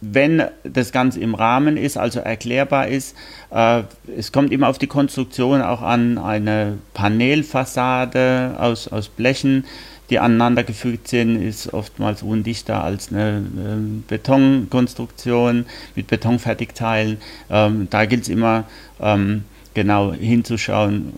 wenn 0.00 0.42
das 0.62 0.92
Ganze 0.92 1.20
im 1.20 1.34
Rahmen 1.34 1.76
ist, 1.76 1.96
also 1.96 2.20
erklärbar 2.20 2.88
ist. 2.88 3.16
Äh, 3.50 3.82
es 4.16 4.32
kommt 4.32 4.52
immer 4.52 4.68
auf 4.68 4.78
die 4.78 4.86
Konstruktion 4.86 5.60
auch 5.62 5.82
an, 5.82 6.18
eine 6.18 6.78
Panelfassade 6.94 8.56
aus, 8.58 8.88
aus 8.88 9.08
Blechen, 9.08 9.64
die 10.10 10.18
aneinander 10.18 10.64
gefügt 10.64 11.08
sind, 11.08 11.42
ist 11.42 11.74
oftmals 11.74 12.22
undichter 12.22 12.82
als 12.82 13.12
eine 13.12 13.38
äh, 13.38 14.00
Betonkonstruktion 14.08 15.66
mit 15.94 16.06
Betonfertigteilen. 16.06 17.18
Ähm, 17.50 17.88
da 17.90 18.06
gilt 18.06 18.22
es 18.22 18.28
immer 18.28 18.64
ähm, 19.00 19.44
genau 19.74 20.12
hinzuschauen, 20.12 21.12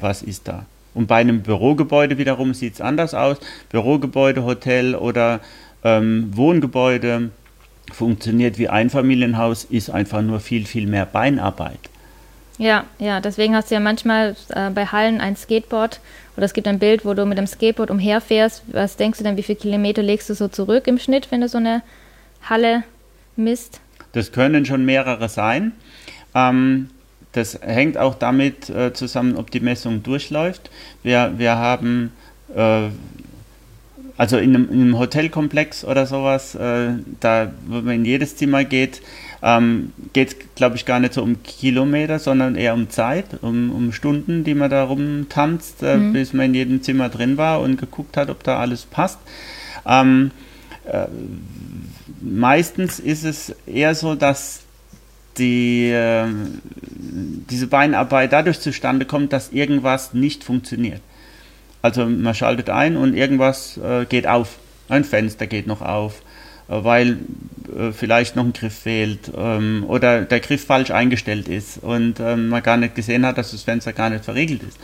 was 0.00 0.22
ist 0.22 0.48
da. 0.48 0.64
Und 0.94 1.06
bei 1.06 1.16
einem 1.16 1.42
Bürogebäude 1.42 2.18
wiederum 2.18 2.54
sieht 2.54 2.74
es 2.74 2.80
anders 2.80 3.14
aus. 3.14 3.38
Bürogebäude, 3.68 4.44
Hotel 4.44 4.94
oder 4.94 5.40
ähm, 5.82 6.30
Wohngebäude 6.32 7.30
funktioniert 7.94 8.58
wie 8.58 8.68
Einfamilienhaus, 8.68 9.64
ist 9.64 9.90
einfach 9.90 10.22
nur 10.22 10.40
viel, 10.40 10.66
viel 10.66 10.86
mehr 10.86 11.06
Beinarbeit. 11.06 11.78
Ja, 12.58 12.84
ja, 12.98 13.20
deswegen 13.20 13.56
hast 13.56 13.70
du 13.70 13.74
ja 13.74 13.80
manchmal 13.80 14.36
äh, 14.50 14.70
bei 14.70 14.86
Hallen 14.86 15.20
ein 15.20 15.36
Skateboard 15.36 16.00
oder 16.36 16.46
es 16.46 16.52
gibt 16.52 16.68
ein 16.68 16.78
Bild, 16.78 17.04
wo 17.04 17.14
du 17.14 17.26
mit 17.26 17.38
dem 17.38 17.46
Skateboard 17.46 17.90
umherfährst. 17.90 18.62
Was 18.68 18.96
denkst 18.96 19.18
du 19.18 19.24
denn, 19.24 19.36
wie 19.36 19.42
viele 19.42 19.58
Kilometer 19.58 20.02
legst 20.02 20.30
du 20.30 20.34
so 20.34 20.48
zurück 20.48 20.86
im 20.86 20.98
Schnitt, 20.98 21.30
wenn 21.30 21.40
du 21.40 21.48
so 21.48 21.58
eine 21.58 21.82
Halle 22.48 22.84
misst? 23.36 23.80
Das 24.12 24.30
können 24.30 24.64
schon 24.64 24.84
mehrere 24.84 25.28
sein. 25.28 25.72
Ähm, 26.34 26.90
das 27.32 27.58
hängt 27.60 27.98
auch 27.98 28.14
damit 28.14 28.70
äh, 28.70 28.92
zusammen, 28.92 29.36
ob 29.36 29.50
die 29.50 29.60
Messung 29.60 30.04
durchläuft. 30.04 30.70
Wir, 31.02 31.32
wir 31.36 31.56
haben 31.56 32.12
äh, 32.54 32.88
also 34.16 34.36
in 34.38 34.54
einem, 34.54 34.68
in 34.70 34.80
einem, 34.80 34.98
Hotelkomplex 34.98 35.84
oder 35.84 36.06
sowas, 36.06 36.54
äh, 36.54 36.92
da, 37.20 37.52
wo 37.66 37.80
man 37.80 37.96
in 37.96 38.04
jedes 38.04 38.36
Zimmer 38.36 38.64
geht, 38.64 39.02
ähm, 39.42 39.92
geht 40.12 40.28
es, 40.28 40.36
glaube 40.54 40.76
ich, 40.76 40.86
gar 40.86 41.00
nicht 41.00 41.14
so 41.14 41.22
um 41.22 41.42
Kilometer, 41.42 42.18
sondern 42.18 42.54
eher 42.54 42.74
um 42.74 42.88
Zeit, 42.90 43.26
um, 43.42 43.70
um 43.72 43.92
Stunden, 43.92 44.44
die 44.44 44.54
man 44.54 44.70
da 44.70 44.84
rumtanzt, 44.84 45.82
äh, 45.82 45.96
mhm. 45.96 46.12
bis 46.12 46.32
man 46.32 46.46
in 46.46 46.54
jedem 46.54 46.82
Zimmer 46.82 47.08
drin 47.08 47.36
war 47.36 47.60
und 47.60 47.76
geguckt 47.76 48.16
hat, 48.16 48.30
ob 48.30 48.42
da 48.42 48.58
alles 48.58 48.84
passt. 48.84 49.18
Ähm, 49.86 50.30
äh, 50.86 51.06
meistens 52.20 53.00
ist 53.00 53.24
es 53.24 53.54
eher 53.66 53.94
so, 53.94 54.14
dass 54.14 54.60
die, 55.38 55.90
äh, 55.90 56.26
diese 57.50 57.66
Beinarbeit 57.66 58.32
dadurch 58.32 58.60
zustande 58.60 59.04
kommt, 59.04 59.32
dass 59.32 59.52
irgendwas 59.52 60.14
nicht 60.14 60.44
funktioniert. 60.44 61.00
Also 61.84 62.06
man 62.06 62.34
schaltet 62.34 62.70
ein 62.70 62.96
und 62.96 63.12
irgendwas 63.12 63.76
äh, 63.76 64.06
geht 64.06 64.26
auf. 64.26 64.56
Ein 64.88 65.04
Fenster 65.04 65.46
geht 65.46 65.66
noch 65.66 65.82
auf, 65.82 66.22
äh, 66.66 66.82
weil 66.82 67.18
äh, 67.78 67.92
vielleicht 67.92 68.36
noch 68.36 68.44
ein 68.44 68.54
Griff 68.54 68.72
fehlt 68.72 69.30
ähm, 69.36 69.84
oder 69.86 70.22
der 70.22 70.40
Griff 70.40 70.64
falsch 70.64 70.90
eingestellt 70.90 71.46
ist 71.46 71.76
und 71.76 72.20
ähm, 72.20 72.48
man 72.48 72.62
gar 72.62 72.78
nicht 72.78 72.94
gesehen 72.94 73.26
hat, 73.26 73.36
dass 73.36 73.50
das 73.50 73.64
Fenster 73.64 73.92
gar 73.92 74.08
nicht 74.08 74.24
verriegelt 74.24 74.62
ist. 74.62 74.78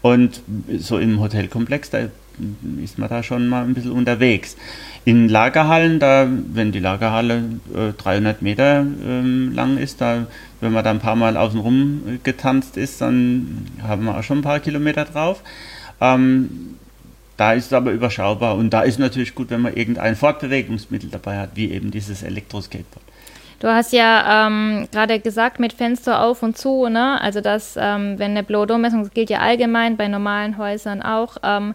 Und 0.00 0.40
so 0.78 0.96
im 0.96 1.20
Hotelkomplex, 1.20 1.90
da 1.90 1.98
ist 2.82 2.98
man 2.98 3.10
da 3.10 3.22
schon 3.22 3.46
mal 3.48 3.64
ein 3.64 3.74
bisschen 3.74 3.92
unterwegs. 3.92 4.56
In 5.04 5.28
Lagerhallen, 5.28 5.98
da, 5.98 6.26
wenn 6.54 6.72
die 6.72 6.78
Lagerhalle 6.78 7.42
äh, 7.74 7.92
300 7.92 8.40
Meter 8.40 8.86
ähm, 9.06 9.52
lang 9.54 9.76
ist, 9.76 10.00
da, 10.00 10.26
wenn 10.62 10.72
man 10.72 10.82
da 10.82 10.92
ein 10.92 11.00
paar 11.00 11.16
Mal 11.16 11.36
außen 11.36 11.60
rum 11.60 12.20
getanzt 12.22 12.78
ist, 12.78 13.02
dann 13.02 13.66
haben 13.82 14.06
wir 14.06 14.16
auch 14.16 14.22
schon 14.22 14.38
ein 14.38 14.42
paar 14.42 14.60
Kilometer 14.60 15.04
drauf. 15.04 15.42
Ähm, 16.00 16.76
da 17.36 17.52
ist 17.52 17.66
es 17.66 17.72
aber 17.72 17.92
überschaubar 17.92 18.56
und 18.56 18.70
da 18.70 18.82
ist 18.82 18.98
natürlich 18.98 19.34
gut, 19.34 19.50
wenn 19.50 19.60
man 19.60 19.74
irgendein 19.74 20.16
Fortbewegungsmittel 20.16 21.08
dabei 21.08 21.38
hat, 21.38 21.50
wie 21.54 21.70
eben 21.70 21.90
dieses 21.90 22.22
Elektroskateboard. 22.22 23.04
Du 23.60 23.68
hast 23.68 23.92
ja 23.92 24.46
ähm, 24.46 24.88
gerade 24.92 25.18
gesagt, 25.18 25.58
mit 25.58 25.72
Fenster 25.72 26.22
auf 26.22 26.42
und 26.42 26.56
zu, 26.56 26.88
ne? 26.88 27.20
Also 27.20 27.40
dass, 27.40 27.76
ähm, 27.76 28.18
wenn 28.18 28.32
eine 28.32 28.44
Blow-Messung, 28.44 29.02
das 29.02 29.12
gilt 29.12 29.30
ja 29.30 29.38
allgemein 29.38 29.96
bei 29.96 30.06
normalen 30.06 30.58
Häusern 30.58 31.02
auch, 31.02 31.38
ähm, 31.42 31.74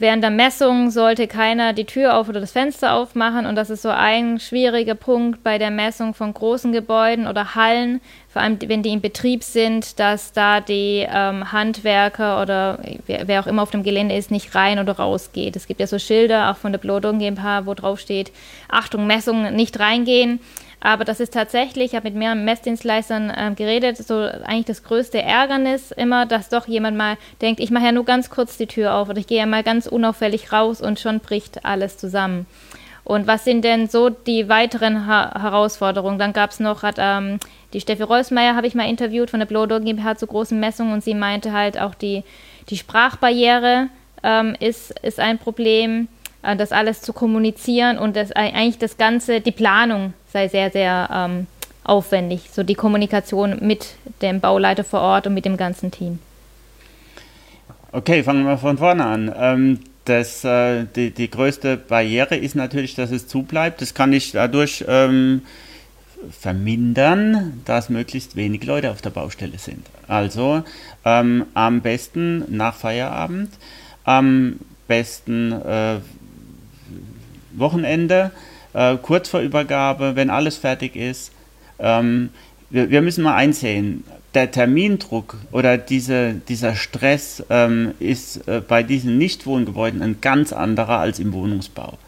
Während 0.00 0.22
der 0.22 0.30
Messung 0.30 0.90
sollte 0.90 1.28
keiner 1.28 1.74
die 1.74 1.84
Tür 1.84 2.16
auf 2.16 2.30
oder 2.30 2.40
das 2.40 2.52
Fenster 2.52 2.94
aufmachen 2.94 3.44
und 3.44 3.54
das 3.54 3.68
ist 3.68 3.82
so 3.82 3.90
ein 3.90 4.40
schwieriger 4.40 4.94
Punkt 4.94 5.44
bei 5.44 5.58
der 5.58 5.70
Messung 5.70 6.14
von 6.14 6.32
großen 6.32 6.72
Gebäuden 6.72 7.26
oder 7.26 7.54
Hallen, 7.54 8.00
vor 8.26 8.40
allem 8.40 8.56
wenn 8.64 8.82
die 8.82 8.94
in 8.94 9.02
Betrieb 9.02 9.44
sind, 9.44 9.98
dass 9.98 10.32
da 10.32 10.62
die 10.62 11.06
ähm, 11.06 11.52
Handwerker 11.52 12.40
oder 12.40 12.78
wer, 13.04 13.28
wer, 13.28 13.42
auch 13.42 13.46
immer 13.46 13.60
auf 13.60 13.72
dem 13.72 13.82
Gelände 13.82 14.16
ist, 14.16 14.30
nicht 14.30 14.54
rein 14.54 14.78
oder 14.78 14.94
raus 14.94 15.32
geht. 15.34 15.54
Es 15.54 15.66
gibt 15.66 15.80
ja 15.80 15.86
so 15.86 15.98
Schilder, 15.98 16.50
auch 16.50 16.56
von 16.56 16.72
der 16.72 16.78
Blodung 16.78 17.18
GmbH, 17.18 17.66
wo 17.66 17.74
drauf 17.74 18.00
steht, 18.00 18.32
Achtung, 18.70 19.06
Messung, 19.06 19.54
nicht 19.54 19.78
reingehen. 19.80 20.40
Aber 20.80 21.04
das 21.04 21.20
ist 21.20 21.34
tatsächlich, 21.34 21.90
ich 21.90 21.94
habe 21.94 22.08
mit 22.08 22.16
mehreren 22.16 22.44
Messdienstleistern 22.44 23.30
äh, 23.30 23.52
geredet, 23.54 23.98
so 23.98 24.14
eigentlich 24.14 24.64
das 24.64 24.82
größte 24.82 25.20
Ärgernis 25.20 25.90
immer, 25.90 26.24
dass 26.24 26.48
doch 26.48 26.66
jemand 26.66 26.96
mal 26.96 27.18
denkt, 27.42 27.60
ich 27.60 27.70
mache 27.70 27.84
ja 27.84 27.92
nur 27.92 28.06
ganz 28.06 28.30
kurz 28.30 28.56
die 28.56 28.66
Tür 28.66 28.94
auf 28.94 29.10
oder 29.10 29.18
ich 29.18 29.26
gehe 29.26 29.38
ja 29.38 29.46
mal 29.46 29.62
ganz 29.62 29.86
unauffällig 29.86 30.52
raus 30.52 30.80
und 30.80 30.98
schon 30.98 31.20
bricht 31.20 31.66
alles 31.66 31.98
zusammen. 31.98 32.46
Und 33.04 33.26
was 33.26 33.44
sind 33.44 33.64
denn 33.64 33.88
so 33.88 34.08
die 34.08 34.48
weiteren 34.48 35.06
ha 35.06 35.38
Herausforderungen? 35.40 36.18
Dann 36.18 36.32
gab 36.32 36.50
es 36.50 36.60
noch, 36.60 36.82
hat 36.82 36.96
ähm, 36.98 37.40
die 37.72 37.80
Steffi 37.80 38.02
Reusmeier 38.02 38.56
habe 38.56 38.66
ich 38.66 38.74
mal 38.74 38.88
interviewt 38.88 39.30
von 39.30 39.40
der 39.40 39.46
Blodog 39.46 39.84
GmbH 39.84 40.16
zu 40.16 40.26
großen 40.26 40.58
Messungen 40.58 40.92
und 40.92 41.04
sie 41.04 41.14
meinte 41.14 41.52
halt 41.52 41.78
auch 41.78 41.94
die, 41.94 42.24
die 42.68 42.76
Sprachbarriere 42.76 43.88
ähm, 44.22 44.56
ist, 44.60 44.98
ist 45.00 45.20
ein 45.20 45.38
Problem, 45.38 46.08
das 46.42 46.72
alles 46.72 47.02
zu 47.02 47.12
kommunizieren 47.12 47.98
und 47.98 48.16
das 48.16 48.32
eigentlich 48.32 48.78
das 48.78 48.96
Ganze, 48.96 49.40
die 49.40 49.52
Planung 49.52 50.14
sei 50.32 50.48
sehr, 50.48 50.70
sehr 50.70 51.08
ähm, 51.12 51.46
aufwendig. 51.84 52.50
So 52.52 52.62
die 52.62 52.74
Kommunikation 52.74 53.58
mit 53.60 53.94
dem 54.22 54.40
Bauleiter 54.40 54.84
vor 54.84 55.00
Ort 55.00 55.26
und 55.26 55.34
mit 55.34 55.44
dem 55.44 55.56
ganzen 55.56 55.90
Team. 55.90 56.18
Okay, 57.92 58.22
fangen 58.22 58.44
wir 58.44 58.56
von 58.56 58.78
vorne 58.78 59.04
an. 59.04 59.34
Ähm, 59.36 59.80
das, 60.04 60.44
äh, 60.44 60.86
die, 60.94 61.10
die 61.10 61.30
größte 61.30 61.76
Barriere 61.76 62.36
ist 62.36 62.54
natürlich, 62.54 62.94
dass 62.94 63.10
es 63.10 63.26
zubleibt. 63.26 63.82
Das 63.82 63.94
kann 63.94 64.12
ich 64.12 64.32
dadurch 64.32 64.84
ähm, 64.88 65.42
vermindern, 66.30 67.60
dass 67.64 67.88
möglichst 67.88 68.36
wenig 68.36 68.64
Leute 68.64 68.90
auf 68.90 69.02
der 69.02 69.10
Baustelle 69.10 69.58
sind. 69.58 69.86
Also 70.06 70.62
ähm, 71.04 71.46
am 71.54 71.80
besten 71.80 72.44
nach 72.48 72.74
Feierabend, 72.74 73.50
am 74.04 74.58
besten 74.86 75.52
äh, 75.52 75.96
Wochenende 77.52 78.30
äh, 78.72 78.96
kurz 78.96 79.28
vor 79.28 79.40
Übergabe, 79.40 80.16
wenn 80.16 80.30
alles 80.30 80.56
fertig 80.56 80.96
ist. 80.96 81.32
Ähm, 81.78 82.30
wir, 82.70 82.90
wir, 82.90 83.02
müssen 83.02 83.24
mal 83.24 83.34
einsehen, 83.34 84.04
der 84.34 84.50
Termindruck 84.50 85.36
oder 85.50 85.76
diese, 85.76 86.34
dieser 86.48 86.76
Stress 86.76 87.42
ähm, 87.50 87.94
ist 87.98 88.46
äh, 88.48 88.60
bei 88.66 88.82
diesen 88.82 89.18
Nichtwohngebäuden 89.18 90.02
ein 90.02 90.20
ganz 90.20 90.52
anderer 90.52 90.98
als 90.98 91.18
im 91.18 91.32
Wohnungsbau. 91.32 91.98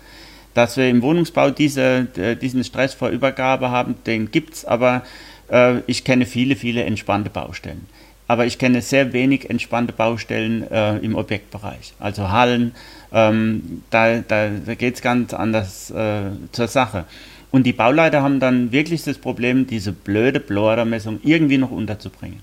Dass 0.55 0.77
wir 0.77 0.89
im 0.89 1.01
Wohnungsbau 1.01 1.51
diese, 1.51 2.05
diesen 2.41 2.63
Stress 2.63 2.93
vor 2.93 3.09
Übergabe 3.09 3.71
haben, 3.71 3.95
den 4.05 4.31
gibt 4.31 4.53
es, 4.53 4.65
aber 4.67 5.03
äh, 5.51 5.79
ich 5.87 6.05
kenne 6.05 6.27
viele, 6.27 6.57
viele 6.57 6.85
entspannte 6.85 7.31
Baustellen 7.31 7.87
aber 8.33 8.47
ich 8.47 8.59
kenne 8.59 8.81
sehr 8.81 9.13
wenig 9.13 9.51
entspannte 9.51 9.93
Baustellen 9.93 10.71
äh, 10.71 10.97
im 10.99 11.17
Objektbereich. 11.17 11.93
Also 11.99 12.31
Hallen, 12.31 12.75
ähm, 13.13 13.83
da, 13.91 14.19
da, 14.21 14.49
da 14.49 14.75
geht 14.75 14.95
es 14.95 15.03
ganz 15.03 15.35
anders 15.35 15.91
äh, 15.91 16.31
zur 16.53 16.69
Sache. 16.69 17.05
Und 17.51 17.65
die 17.65 17.75
Bauleiter 17.75 18.23
haben 18.23 18.41
dann 18.41 18.73
wirklich 18.73 19.05
das 19.05 19.19
Problem, 19.19 19.67
diese 19.67 19.93
blöde 19.93 20.41
Blower-Messung 20.41 21.21
irgendwie 21.23 21.59
noch 21.59 21.71
unterzubringen. 21.71 22.41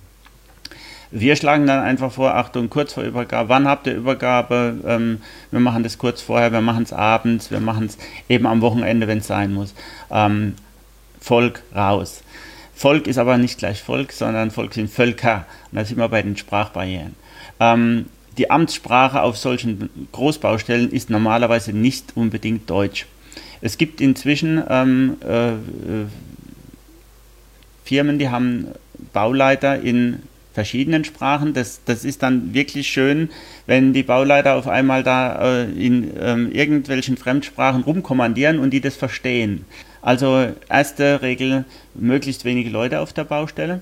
Wir 1.12 1.36
schlagen 1.36 1.66
dann 1.66 1.80
einfach 1.84 2.12
vor, 2.12 2.36
Achtung, 2.36 2.70
kurz 2.70 2.94
vor 2.94 3.02
Übergabe, 3.02 3.50
wann 3.50 3.68
habt 3.68 3.88
ihr 3.88 3.96
Übergabe? 3.96 4.76
Ähm, 4.86 5.22
wir 5.50 5.60
machen 5.60 5.82
das 5.82 5.98
kurz 5.98 6.22
vorher, 6.22 6.52
wir 6.52 6.62
machen 6.62 6.84
es 6.84 6.94
abends, 6.94 7.50
wir 7.50 7.60
machen 7.60 7.88
es 7.88 7.98
eben 8.30 8.46
am 8.46 8.62
Wochenende, 8.62 9.08
wenn 9.08 9.18
es 9.18 9.26
sein 9.26 9.52
muss. 9.52 9.74
Ähm, 10.12 10.54
Volk 11.20 11.64
raus. 11.76 12.22
Volk 12.76 13.08
ist 13.08 13.18
aber 13.18 13.40
nicht 13.40 13.58
gleich 13.58 13.82
Volk, 13.82 14.12
sondern 14.12 14.52
Volk 14.52 14.76
sind 14.76 14.92
Völker. 14.92 15.48
Und 15.72 15.80
da 15.80 15.86
sind 15.86 15.98
wir 15.98 16.08
bei 16.10 16.22
den 16.22 16.38
Sprachbarrieren. 16.38 17.16
Ähm, 17.60 18.06
die 18.38 18.50
Amtssprache 18.50 19.22
auf 19.22 19.38
solchen 19.38 19.90
Großbaustellen 20.12 20.92
ist 20.92 21.10
normalerweise 21.10 21.74
nicht 21.74 22.16
unbedingt 22.16 22.70
Deutsch. 22.70 23.06
Es 23.62 23.78
gibt 23.78 24.00
inzwischen 24.02 24.64
ähm, 24.70 25.18
äh, 25.22 25.54
Firmen, 27.84 28.20
die 28.20 28.30
haben 28.30 28.68
Bauleiter 29.14 29.82
in 29.82 30.22
verschiedenen 30.54 31.04
Sprachen. 31.04 31.54
Das, 31.54 31.82
das 31.86 32.06
ist 32.06 32.24
dann 32.24 32.54
wirklich 32.54 32.88
schön, 32.88 33.30
wenn 33.66 33.94
die 33.94 34.04
Bauleiter 34.04 34.56
auf 34.56 34.68
einmal 34.68 35.04
da 35.04 35.64
äh, 35.64 35.72
in 35.72 36.16
äh, 36.18 36.36
irgendwelchen 36.36 37.18
Fremdsprachen 37.18 37.84
rumkommandieren 37.84 38.60
und 38.60 38.72
die 38.72 38.82
das 38.82 38.96
verstehen. 38.96 39.66
Also 40.02 40.48
erste 40.70 41.22
Regel, 41.22 41.66
möglichst 41.94 42.46
wenige 42.46 42.70
Leute 42.70 43.00
auf 43.00 43.12
der 43.14 43.26
Baustelle. 43.26 43.82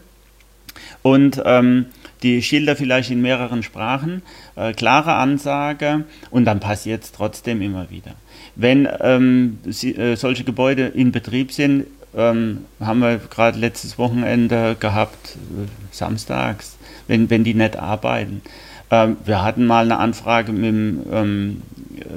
Und 1.01 1.41
ähm, 1.45 1.87
die 2.23 2.41
Schilder 2.41 2.75
vielleicht 2.75 3.11
in 3.11 3.21
mehreren 3.21 3.63
Sprachen, 3.63 4.21
äh, 4.55 4.73
klare 4.73 5.13
Ansage 5.13 6.05
und 6.31 6.45
dann 6.45 6.59
passiert 6.59 7.03
es 7.03 7.11
trotzdem 7.11 7.61
immer 7.61 7.89
wieder. 7.89 8.15
Wenn 8.55 8.87
ähm, 9.01 9.59
sie, 9.65 9.95
äh, 9.95 10.15
solche 10.15 10.43
Gebäude 10.43 10.87
in 10.87 11.11
Betrieb 11.11 11.51
sind, 11.51 11.85
ähm, 12.15 12.65
haben 12.79 12.99
wir 12.99 13.17
gerade 13.17 13.59
letztes 13.59 13.97
Wochenende 13.97 14.75
gehabt, 14.79 15.35
äh, 15.35 15.67
samstags, 15.91 16.77
wenn, 17.07 17.29
wenn 17.29 17.43
die 17.43 17.53
nicht 17.53 17.77
arbeiten. 17.77 18.41
Ähm, 18.89 19.17
wir 19.25 19.43
hatten 19.43 19.67
mal 19.67 19.85
eine 19.85 19.97
Anfrage 19.99 20.51
mit 20.51 20.65
dem 20.65 21.01
ähm, 21.11 21.61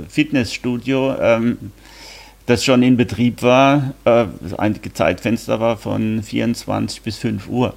Fitnessstudio, 0.09 1.17
ähm, 1.21 1.59
das 2.47 2.65
schon 2.65 2.83
in 2.83 2.97
Betrieb 2.97 3.43
war. 3.43 3.95
Äh, 4.05 4.27
das 4.41 4.55
einzige 4.55 4.93
Zeitfenster 4.93 5.61
war 5.61 5.77
von 5.77 6.23
24 6.23 7.03
bis 7.03 7.19
5 7.19 7.49
Uhr. 7.49 7.75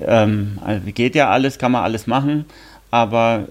Ähm, 0.00 0.58
also 0.64 0.90
geht 0.92 1.14
ja 1.14 1.30
alles, 1.30 1.58
kann 1.58 1.72
man 1.72 1.84
alles 1.84 2.06
machen, 2.06 2.44
aber 2.90 3.48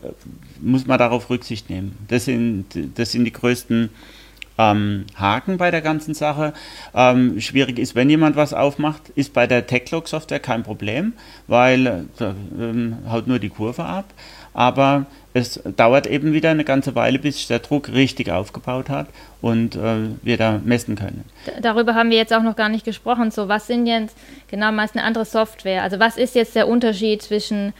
muss 0.61 0.85
man 0.85 0.99
darauf 0.99 1.29
Rücksicht 1.29 1.69
nehmen. 1.69 1.97
Das 2.07 2.25
sind, 2.25 2.65
das 2.95 3.11
sind 3.11 3.25
die 3.25 3.33
größten 3.33 3.89
ähm, 4.57 5.05
Haken 5.15 5.57
bei 5.57 5.71
der 5.71 5.81
ganzen 5.81 6.13
Sache. 6.13 6.53
Ähm, 6.93 7.39
schwierig 7.39 7.79
ist, 7.79 7.95
wenn 7.95 8.09
jemand 8.09 8.35
was 8.35 8.53
aufmacht, 8.53 9.09
ist 9.15 9.33
bei 9.33 9.47
der 9.47 9.65
Techlog-Software 9.67 10.39
kein 10.39 10.63
Problem, 10.63 11.13
weil 11.47 12.05
äh, 12.19 12.25
ähm, 12.59 12.97
haut 13.09 13.27
nur 13.27 13.39
die 13.39 13.49
Kurve 13.49 13.83
ab. 13.83 14.05
Aber 14.53 15.05
es 15.33 15.61
dauert 15.77 16.07
eben 16.07 16.33
wieder 16.33 16.49
eine 16.49 16.63
ganze 16.63 16.95
Weile, 16.95 17.19
bis 17.19 17.37
sich 17.37 17.47
der 17.47 17.59
Druck 17.59 17.89
richtig 17.89 18.31
aufgebaut 18.31 18.89
hat 18.89 19.07
und 19.41 19.75
äh, 19.75 20.09
wir 20.21 20.37
da 20.37 20.59
messen 20.63 20.95
können. 20.95 21.23
Darüber 21.61 21.95
haben 21.95 22.09
wir 22.09 22.17
jetzt 22.17 22.33
auch 22.33 22.43
noch 22.43 22.55
gar 22.55 22.69
nicht 22.69 22.85
gesprochen. 22.85 23.31
So, 23.31 23.47
was 23.47 23.67
sind 23.67 23.87
jetzt 23.87 24.15
genau 24.49 24.71
meist 24.71 24.95
eine 24.95 25.05
andere 25.05 25.25
Software? 25.25 25.83
Also 25.83 25.99
was 25.99 26.17
ist 26.17 26.35
jetzt 26.35 26.55
der 26.55 26.67
Unterschied 26.67 27.21
zwischen 27.21 27.73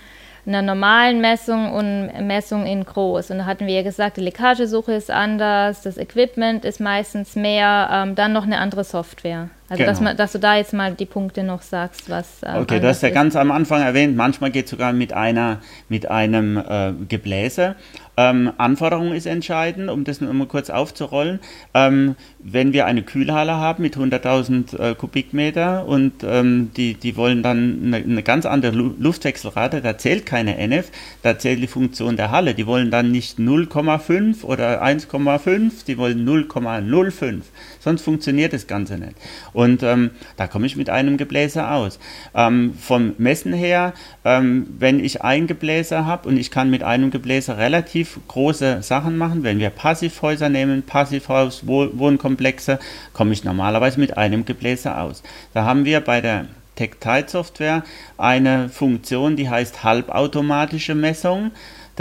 einer 0.46 0.62
normalen 0.62 1.22
Messung 1.22 1.72
und 1.72 2.28
Messung 2.28 2.66
in 2.66 2.84
groß. 2.84 3.32
Und 3.32 3.40
da 3.40 3.46
hatten 3.46 3.68
wir 3.68 3.76
ja 3.76 3.84
gesagt, 3.84 4.18
die 4.18 4.22
Leckagesuche 4.22 4.94
ist 4.94 5.12
anders, 5.12 5.82
das 5.82 5.98
Equipment 5.98 6.66
ist 6.66 6.80
meistens 6.80 7.36
mehr, 7.36 7.90
ähm, 7.92 8.16
dann 8.16 8.34
noch 8.34 8.44
eine 8.44 8.58
andere 8.58 8.84
Software. 8.84 9.50
Also 9.72 9.84
genau. 9.84 9.92
dass, 9.92 10.02
man, 10.02 10.18
dass, 10.18 10.32
du 10.34 10.40
da 10.40 10.58
jetzt 10.58 10.74
mal 10.74 10.96
die 10.96 11.06
Punkte 11.06 11.44
noch 11.44 11.62
sagst, 11.62 12.10
was. 12.10 12.42
Ähm, 12.46 12.62
okay, 12.62 12.82
du 12.82 12.90
hast 12.90 13.04
ja 13.04 13.08
ist. 13.08 13.14
ganz 13.14 13.38
am 13.38 13.52
Anfang 13.52 13.82
erwähnt, 13.82 14.18
manchmal 14.18 14.52
geht 14.52 14.66
es 14.66 14.72
sogar 14.72 14.92
mit 14.92 15.14
einer 15.14 15.62
mit 15.88 16.12
einem 16.12 16.58
äh, 16.58 16.92
Gebläse. 17.08 17.78
Ähm, 18.18 18.52
Anforderung 18.58 19.14
ist 19.14 19.26
entscheidend, 19.26 19.90
um 19.90 20.04
das 20.04 20.20
nur 20.20 20.34
mal 20.34 20.46
kurz 20.46 20.70
aufzurollen. 20.70 21.40
Ähm, 21.74 22.16
wenn 22.40 22.74
wir 22.74 22.86
eine 22.86 23.04
Kühlhalle 23.04 23.54
haben 23.54 23.82
mit 23.82 23.96
100.000 23.96 24.78
äh, 24.78 24.96
Kubikmeter 24.96 25.86
und 25.86 26.16
ähm, 26.24 26.72
die, 26.76 26.96
die 26.96 27.16
wollen 27.16 27.42
dann 27.42 27.80
eine, 27.86 27.98
eine, 27.98 28.24
ganz 28.24 28.46
andere 28.46 28.76
Luftwechselrate, 28.76 29.82
da 29.82 29.98
zählt 29.98 30.26
keine 30.26 30.58
NF, 30.58 30.92
da 31.24 31.40
zählt 31.40 31.62
die 31.62 31.68
Funktion 31.68 32.18
der 32.18 32.32
Halle. 32.32 32.54
Die 32.54 32.68
wollen 32.68 32.92
dann 32.92 33.12
nicht 33.12 33.40
0,5 33.40 34.44
oder 34.44 34.84
1,5, 34.84 35.86
die 35.88 35.98
wollen 35.98 36.28
0,05. 36.28 37.44
Sonst 37.80 38.02
funktioniert 38.02 38.52
das 38.52 38.68
Ganze 38.68 38.98
nicht. 38.98 39.14
Und 39.54 39.61
ähm, 39.84 40.12
da 40.38 40.48
komme 40.48 40.66
ich 40.66 40.76
mit 40.76 40.90
einem 40.90 41.18
Gebläse 41.18 41.70
aus. 41.70 42.00
Ähm, 42.34 42.74
vom 42.80 43.14
Messen 43.18 43.54
her, 43.54 43.94
ähm, 44.26 44.68
wenn 44.80 45.04
ich 45.04 45.22
ein 45.22 45.48
Gebläse 45.48 46.06
habe 46.06 46.28
und 46.28 46.38
ich 46.38 46.52
kann 46.52 46.70
mit 46.70 46.84
einem 46.84 47.12
Gebläse 47.12 47.58
relativ 47.58 48.20
große 48.28 48.82
Sachen 48.82 49.18
machen, 49.18 49.44
wenn 49.44 49.60
wir 49.60 49.70
Passivhäuser 49.70 50.50
nehmen, 50.50 50.84
Passivhaus, 50.84 51.68
Wohnkomplexe, 51.68 52.80
komme 53.14 53.34
ich 53.34 53.44
normalerweise 53.44 54.00
mit 54.00 54.18
einem 54.18 54.46
Gebläse 54.46 54.98
aus. 54.98 55.24
Da 55.54 55.64
haben 55.66 55.86
wir 55.86 56.02
bei 56.02 56.22
der 56.22 56.46
Tactile-Software 56.76 57.84
eine 58.18 58.70
Funktion, 58.70 59.36
die 59.36 59.50
heißt 59.50 59.84
halbautomatische 59.84 60.96
Messung. 60.96 61.52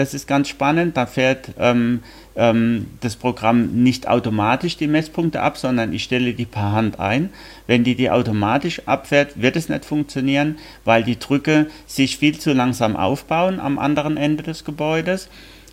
Das 0.00 0.14
ist 0.14 0.26
ganz 0.26 0.48
spannend. 0.48 0.96
Da 0.96 1.04
fährt 1.04 1.50
ähm, 1.58 2.02
ähm, 2.34 2.86
das 3.00 3.16
Programm 3.16 3.82
nicht 3.82 4.08
automatisch 4.08 4.78
die 4.78 4.86
Messpunkte 4.86 5.42
ab, 5.42 5.58
sondern 5.58 5.92
ich 5.92 6.04
stelle 6.04 6.32
die 6.32 6.46
per 6.46 6.72
Hand 6.72 6.98
ein. 6.98 7.28
Wenn 7.66 7.84
die 7.84 7.94
die 7.94 8.10
automatisch 8.10 8.80
abfährt, 8.86 9.42
wird 9.42 9.56
es 9.56 9.68
nicht 9.68 9.84
funktionieren, 9.84 10.56
weil 10.86 11.04
die 11.04 11.18
Drücke 11.18 11.66
sich 11.86 12.16
viel 12.16 12.38
zu 12.38 12.54
langsam 12.54 12.96
aufbauen 12.96 13.60
am 13.60 13.78
anderen 13.78 14.16
Ende 14.16 14.42
des 14.42 14.64
Gebäudes. 14.64 15.28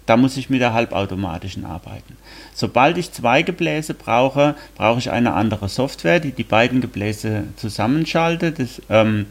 Da 0.06 0.18
muss 0.18 0.36
ich 0.36 0.50
mit 0.50 0.60
der 0.60 0.74
halbautomatischen 0.74 1.64
arbeiten. 1.64 2.18
Sobald 2.54 2.98
ich 2.98 3.14
zwei 3.14 3.44
Gebläse 3.44 3.94
brauche, 3.94 4.56
brauche 4.76 5.00
ich 5.00 5.10
eine 5.10 5.36
andere 5.36 5.70
Software, 5.70 6.20
die 6.20 6.34
die 6.34 6.44
beiden 6.44 6.82
Gebläse 6.82 7.46
zusammenschaltet. 7.56 8.60
Das 8.60 8.82
ähm, 8.90 9.28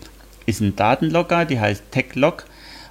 ist 0.46 0.62
ein 0.62 0.74
Datenlogger, 0.74 1.44
die 1.44 1.60
heißt 1.60 1.82
TechLog 1.90 2.46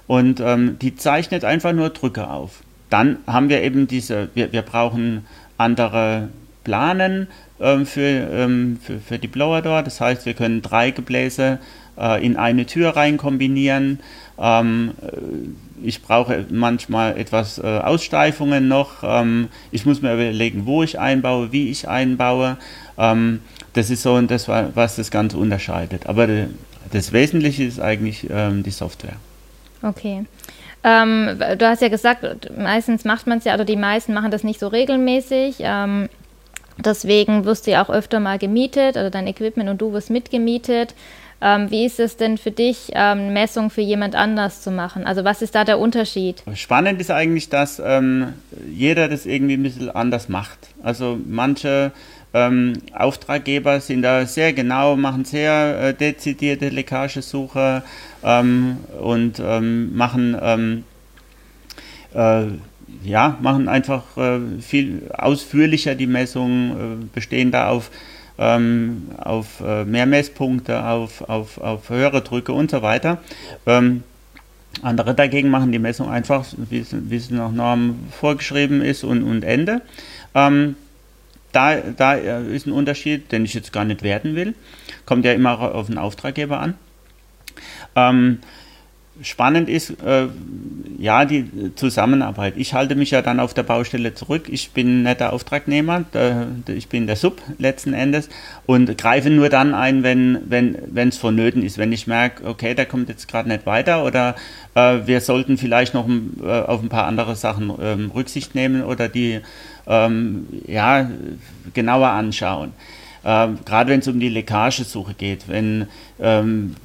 und 0.06 0.40
ähm, 0.40 0.78
die 0.80 0.96
zeichnet 0.96 1.44
einfach 1.44 1.72
nur 1.72 1.90
Drücke 1.90 2.28
auf. 2.28 2.62
Dann 2.90 3.18
haben 3.26 3.48
wir 3.48 3.62
eben 3.62 3.86
diese, 3.86 4.28
wir, 4.34 4.52
wir 4.52 4.62
brauchen 4.62 5.26
andere 5.58 6.28
Planen 6.64 7.28
ähm, 7.60 7.86
für, 7.86 8.00
ähm, 8.00 8.78
für, 8.82 8.98
für, 8.98 9.18
die 9.18 9.28
Blower 9.28 9.62
dort. 9.62 9.86
Das 9.86 10.00
heißt, 10.00 10.26
wir 10.26 10.34
können 10.34 10.62
drei 10.62 10.90
Gebläse 10.90 11.58
äh, 11.98 12.24
in 12.24 12.36
eine 12.36 12.66
Tür 12.66 12.90
rein 12.96 13.16
kombinieren. 13.16 14.00
Ähm, 14.38 14.92
äh, 15.02 15.86
ich 15.86 16.02
brauche 16.02 16.46
manchmal 16.50 17.18
etwas 17.18 17.58
äh, 17.58 17.62
Aussteifungen 17.62 18.68
noch. 18.68 19.02
Ähm, 19.02 19.48
ich 19.70 19.86
muss 19.86 20.02
mir 20.02 20.14
überlegen, 20.14 20.66
wo 20.66 20.82
ich 20.82 20.98
einbaue, 20.98 21.52
wie 21.52 21.70
ich 21.70 21.88
einbaue. 21.88 22.56
Ähm, 22.98 23.40
das 23.72 23.90
ist 23.90 24.02
so 24.02 24.20
das, 24.22 24.48
was 24.48 24.96
das 24.96 25.10
Ganze 25.10 25.36
unterscheidet. 25.36 26.06
Aber 26.06 26.26
das 26.92 27.12
Wesentliche 27.12 27.64
ist 27.64 27.78
eigentlich 27.78 28.26
ähm, 28.30 28.62
die 28.62 28.70
Software. 28.70 29.16
Okay. 29.86 30.24
Ähm, 30.84 31.38
du 31.58 31.68
hast 31.68 31.82
ja 31.82 31.88
gesagt, 31.88 32.50
meistens 32.56 33.04
macht 33.04 33.26
man 33.26 33.38
es 33.38 33.44
ja, 33.44 33.54
oder 33.54 33.64
die 33.64 33.76
meisten 33.76 34.14
machen 34.14 34.30
das 34.30 34.44
nicht 34.44 34.60
so 34.60 34.68
regelmäßig. 34.68 35.56
Ähm, 35.60 36.08
deswegen 36.78 37.44
wirst 37.44 37.66
du 37.66 37.72
ja 37.72 37.84
auch 37.84 37.90
öfter 37.90 38.20
mal 38.20 38.38
gemietet 38.38 38.96
oder 38.96 39.10
dein 39.10 39.26
Equipment 39.26 39.68
und 39.68 39.80
du 39.80 39.92
wirst 39.92 40.10
mitgemietet. 40.10 40.94
Ähm, 41.40 41.70
wie 41.70 41.84
ist 41.84 42.00
es 42.00 42.16
denn 42.16 42.38
für 42.38 42.50
dich, 42.50 42.90
ähm, 42.94 43.34
Messung 43.34 43.68
für 43.68 43.82
jemand 43.82 44.14
anders 44.14 44.62
zu 44.62 44.70
machen? 44.70 45.06
Also 45.06 45.24
was 45.24 45.42
ist 45.42 45.54
da 45.54 45.64
der 45.64 45.78
Unterschied? 45.78 46.42
Spannend 46.54 47.00
ist 47.00 47.10
eigentlich, 47.10 47.50
dass 47.50 47.80
ähm, 47.84 48.32
jeder 48.72 49.08
das 49.08 49.26
irgendwie 49.26 49.54
ein 49.54 49.62
bisschen 49.62 49.90
anders 49.90 50.30
macht. 50.30 50.58
Also 50.82 51.18
manche 51.26 51.92
ähm, 52.32 52.74
Auftraggeber 52.94 53.80
sind 53.80 54.02
da 54.02 54.24
sehr 54.24 54.52
genau, 54.52 54.96
machen 54.96 55.24
sehr 55.24 55.80
äh, 55.80 55.94
dezidierte 55.94 56.70
Leckagesuche 56.70 57.82
ähm, 58.26 58.78
und 59.00 59.40
ähm, 59.42 59.96
machen, 59.96 60.36
ähm, 60.42 60.84
äh, 62.12 62.46
ja, 63.04 63.38
machen 63.40 63.68
einfach 63.68 64.16
äh, 64.16 64.40
viel 64.60 65.10
ausführlicher 65.16 65.94
die 65.94 66.08
Messungen, 66.08 66.70
äh, 66.72 67.06
bestehen 67.14 67.52
da 67.52 67.68
auf, 67.68 67.90
ähm, 68.38 69.08
auf 69.16 69.62
äh, 69.64 69.84
mehr 69.84 70.06
Messpunkte, 70.06 70.84
auf, 70.84 71.22
auf, 71.28 71.58
auf 71.58 71.88
höhere 71.88 72.20
Drücke 72.20 72.52
und 72.52 72.70
so 72.70 72.82
weiter. 72.82 73.18
Ähm, 73.64 74.02
andere 74.82 75.14
dagegen 75.14 75.48
machen 75.48 75.72
die 75.72 75.78
Messung 75.78 76.10
einfach, 76.10 76.44
wie 76.68 76.80
es 76.80 77.30
nach 77.30 77.52
Norm 77.52 78.00
vorgeschrieben 78.10 78.82
ist 78.82 79.04
und, 79.04 79.22
und 79.22 79.44
Ende. 79.44 79.80
Ähm, 80.34 80.74
da, 81.52 81.76
da 81.76 82.14
ist 82.14 82.66
ein 82.66 82.72
Unterschied, 82.72 83.32
den 83.32 83.46
ich 83.46 83.54
jetzt 83.54 83.72
gar 83.72 83.86
nicht 83.86 84.02
werten 84.02 84.34
will. 84.34 84.54
Kommt 85.06 85.24
ja 85.24 85.32
immer 85.32 85.58
auf 85.74 85.86
den 85.86 85.96
Auftraggeber 85.96 86.60
an. 86.60 86.74
Ähm, 87.96 88.38
spannend 89.22 89.68
ist, 89.68 89.90
äh, 90.02 90.26
ja, 90.98 91.24
die 91.24 91.74
Zusammenarbeit. 91.74 92.54
Ich 92.56 92.74
halte 92.74 92.94
mich 92.94 93.10
ja 93.10 93.22
dann 93.22 93.40
auf 93.40 93.54
der 93.54 93.62
Baustelle 93.62 94.14
zurück. 94.14 94.48
Ich 94.50 94.70
bin 94.70 95.02
nicht 95.02 95.20
der 95.20 95.32
Auftragnehmer, 95.32 96.04
der, 96.12 96.48
ich 96.68 96.88
bin 96.88 97.06
der 97.06 97.16
Sub 97.16 97.40
letzten 97.58 97.94
Endes 97.94 98.28
und 98.66 98.98
greife 98.98 99.30
nur 99.30 99.48
dann 99.48 99.74
ein, 99.74 100.02
wenn 100.02 100.36
es 100.50 100.74
wenn, 100.92 101.12
vonnöten 101.12 101.62
ist. 101.62 101.78
Wenn 101.78 101.92
ich 101.92 102.06
merke, 102.06 102.46
okay, 102.46 102.74
der 102.74 102.86
kommt 102.86 103.08
jetzt 103.08 103.28
gerade 103.28 103.48
nicht 103.48 103.66
weiter 103.66 104.04
oder 104.04 104.36
äh, 104.74 104.98
wir 105.06 105.20
sollten 105.20 105.56
vielleicht 105.56 105.94
noch 105.94 106.08
äh, 106.08 106.46
auf 106.46 106.82
ein 106.82 106.88
paar 106.88 107.06
andere 107.06 107.36
Sachen 107.36 107.72
ähm, 107.80 108.10
Rücksicht 108.14 108.54
nehmen 108.54 108.82
oder 108.82 109.08
die 109.08 109.40
ähm, 109.86 110.46
ja, 110.66 111.08
genauer 111.72 112.08
anschauen. 112.08 112.72
Ähm, 113.24 113.58
gerade 113.64 113.90
wenn 113.90 114.00
es 114.00 114.08
um 114.08 114.20
die 114.20 114.28
Leckagesuche 114.28 115.14
geht, 115.14 115.48
wenn 115.48 115.88
ähm, 116.20 116.76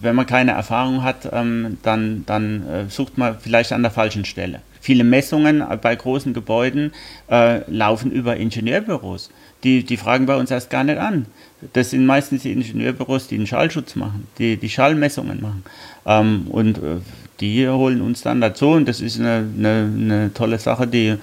wenn 0.00 0.14
man 0.14 0.26
keine 0.26 0.52
Erfahrung 0.52 1.02
hat, 1.02 1.28
ähm, 1.32 1.78
dann, 1.82 2.24
dann 2.26 2.66
äh, 2.66 2.88
sucht 2.88 3.18
man 3.18 3.38
vielleicht 3.38 3.72
an 3.72 3.82
der 3.82 3.90
falschen 3.90 4.24
Stelle. 4.24 4.60
Viele 4.80 5.04
Messungen 5.04 5.62
bei 5.80 5.94
großen 5.94 6.34
Gebäuden 6.34 6.92
äh, 7.30 7.60
laufen 7.70 8.10
über 8.10 8.36
Ingenieurbüros. 8.36 9.30
Die, 9.62 9.84
die 9.84 9.96
fragen 9.96 10.26
bei 10.26 10.36
uns 10.36 10.50
erst 10.50 10.70
gar 10.70 10.82
nicht 10.82 10.98
an. 10.98 11.26
Das 11.72 11.90
sind 11.90 12.04
meistens 12.04 12.42
die 12.42 12.50
Ingenieurbüros, 12.50 13.28
die 13.28 13.38
den 13.38 13.46
Schallschutz 13.46 13.94
machen, 13.94 14.26
die 14.38 14.56
die 14.56 14.68
Schallmessungen 14.68 15.40
machen. 15.40 15.62
Ähm, 16.04 16.46
und 16.48 16.78
äh, 16.78 16.96
die 17.40 17.68
holen 17.68 18.00
uns 18.00 18.22
dann 18.22 18.40
dazu 18.40 18.70
und 18.70 18.88
das 18.88 19.00
ist 19.00 19.20
eine, 19.20 19.46
eine, 19.56 19.92
eine 19.94 20.34
tolle 20.34 20.58
Sache, 20.58 20.86
die, 20.86 21.16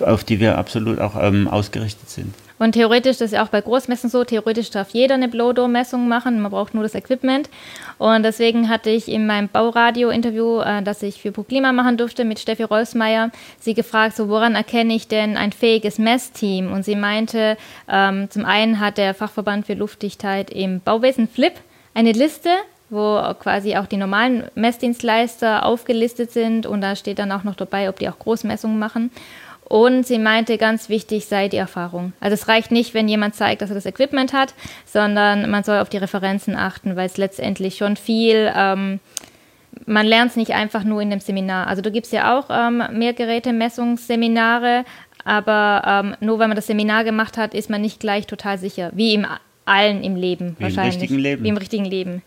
auf 0.00 0.24
die 0.24 0.40
wir 0.40 0.58
absolut 0.58 0.98
auch 0.98 1.14
ähm, 1.20 1.46
ausgerichtet 1.46 2.10
sind. 2.10 2.34
Und 2.58 2.72
theoretisch, 2.72 3.18
das 3.18 3.26
ist 3.26 3.32
ja 3.32 3.44
auch 3.44 3.48
bei 3.48 3.60
Großmessen 3.60 4.08
so, 4.08 4.24
theoretisch 4.24 4.70
darf 4.70 4.90
jeder 4.90 5.14
eine 5.14 5.28
Blowdoor-Messung 5.28 6.08
machen, 6.08 6.40
man 6.40 6.50
braucht 6.50 6.74
nur 6.74 6.82
das 6.82 6.94
Equipment. 6.94 7.50
Und 7.98 8.22
deswegen 8.22 8.68
hatte 8.68 8.90
ich 8.90 9.08
in 9.08 9.26
meinem 9.26 9.48
Bauradio-Interview, 9.48 10.60
äh, 10.60 10.82
das 10.82 11.02
ich 11.02 11.20
für 11.20 11.32
ProKlima 11.32 11.72
machen 11.72 11.96
durfte, 11.96 12.24
mit 12.24 12.38
Steffi 12.38 12.62
Rolfsmeier, 12.62 13.30
sie 13.60 13.74
gefragt, 13.74 14.16
so 14.16 14.28
woran 14.28 14.54
erkenne 14.54 14.94
ich 14.94 15.08
denn 15.08 15.36
ein 15.36 15.52
fähiges 15.52 15.98
Messteam? 15.98 16.72
Und 16.72 16.84
sie 16.84 16.96
meinte, 16.96 17.56
ähm, 17.88 18.30
zum 18.30 18.44
einen 18.44 18.80
hat 18.80 18.98
der 18.98 19.14
Fachverband 19.14 19.66
für 19.66 19.74
Luftdichtheit 19.74 20.50
im 20.50 20.80
Bauwesen 20.80 21.28
FLIP 21.28 21.54
eine 21.94 22.12
Liste 22.12 22.50
wo 22.88 23.20
quasi 23.40 23.76
auch 23.76 23.86
die 23.86 23.96
normalen 23.96 24.44
Messdienstleister 24.54 25.64
aufgelistet 25.64 26.30
sind 26.30 26.66
und 26.66 26.80
da 26.80 26.94
steht 26.94 27.18
dann 27.18 27.32
auch 27.32 27.42
noch 27.42 27.56
dabei, 27.56 27.88
ob 27.88 27.98
die 27.98 28.08
auch 28.08 28.18
Großmessungen 28.18 28.78
machen. 28.78 29.10
Und 29.68 30.06
sie 30.06 30.20
meinte, 30.20 30.58
ganz 30.58 30.88
wichtig 30.88 31.26
sei 31.26 31.48
die 31.48 31.56
Erfahrung. 31.56 32.12
Also 32.20 32.34
es 32.34 32.46
reicht 32.46 32.70
nicht, 32.70 32.94
wenn 32.94 33.08
jemand 33.08 33.34
zeigt, 33.34 33.62
dass 33.62 33.70
er 33.70 33.74
das 33.74 33.86
Equipment 33.86 34.32
hat, 34.32 34.54
sondern 34.84 35.50
man 35.50 35.64
soll 35.64 35.78
auf 35.80 35.88
die 35.88 35.96
Referenzen 35.96 36.54
achten, 36.54 36.94
weil 36.94 37.06
es 37.06 37.16
letztendlich 37.16 37.76
schon 37.76 37.96
viel, 37.96 38.52
ähm, 38.56 39.00
man 39.84 40.06
lernt 40.06 40.30
es 40.30 40.36
nicht 40.36 40.52
einfach 40.52 40.84
nur 40.84 41.02
in 41.02 41.10
dem 41.10 41.18
Seminar. 41.18 41.66
Also 41.66 41.82
du 41.82 41.90
gibst 41.90 42.12
ja 42.12 42.38
auch 42.38 42.46
ähm, 42.48 42.80
Mehrgeräte-Messungsseminare, 42.92 44.84
aber 45.24 45.82
ähm, 45.84 46.16
nur 46.20 46.38
weil 46.38 46.46
man 46.46 46.56
das 46.56 46.68
Seminar 46.68 47.02
gemacht 47.02 47.36
hat, 47.36 47.52
ist 47.52 47.68
man 47.68 47.80
nicht 47.80 47.98
gleich 47.98 48.28
total 48.28 48.58
sicher. 48.58 48.92
Wie 48.94 49.14
im 49.14 49.26
allen 49.64 50.04
im 50.04 50.14
Leben 50.14 50.54
Wie 50.58 50.64
wahrscheinlich. 50.64 50.94
Im 50.94 51.00
richtigen 51.00 51.18
Leben. 51.18 51.44
Wie 51.44 51.48
im 51.48 51.56
richtigen 51.56 51.84
Leben. 51.84 52.22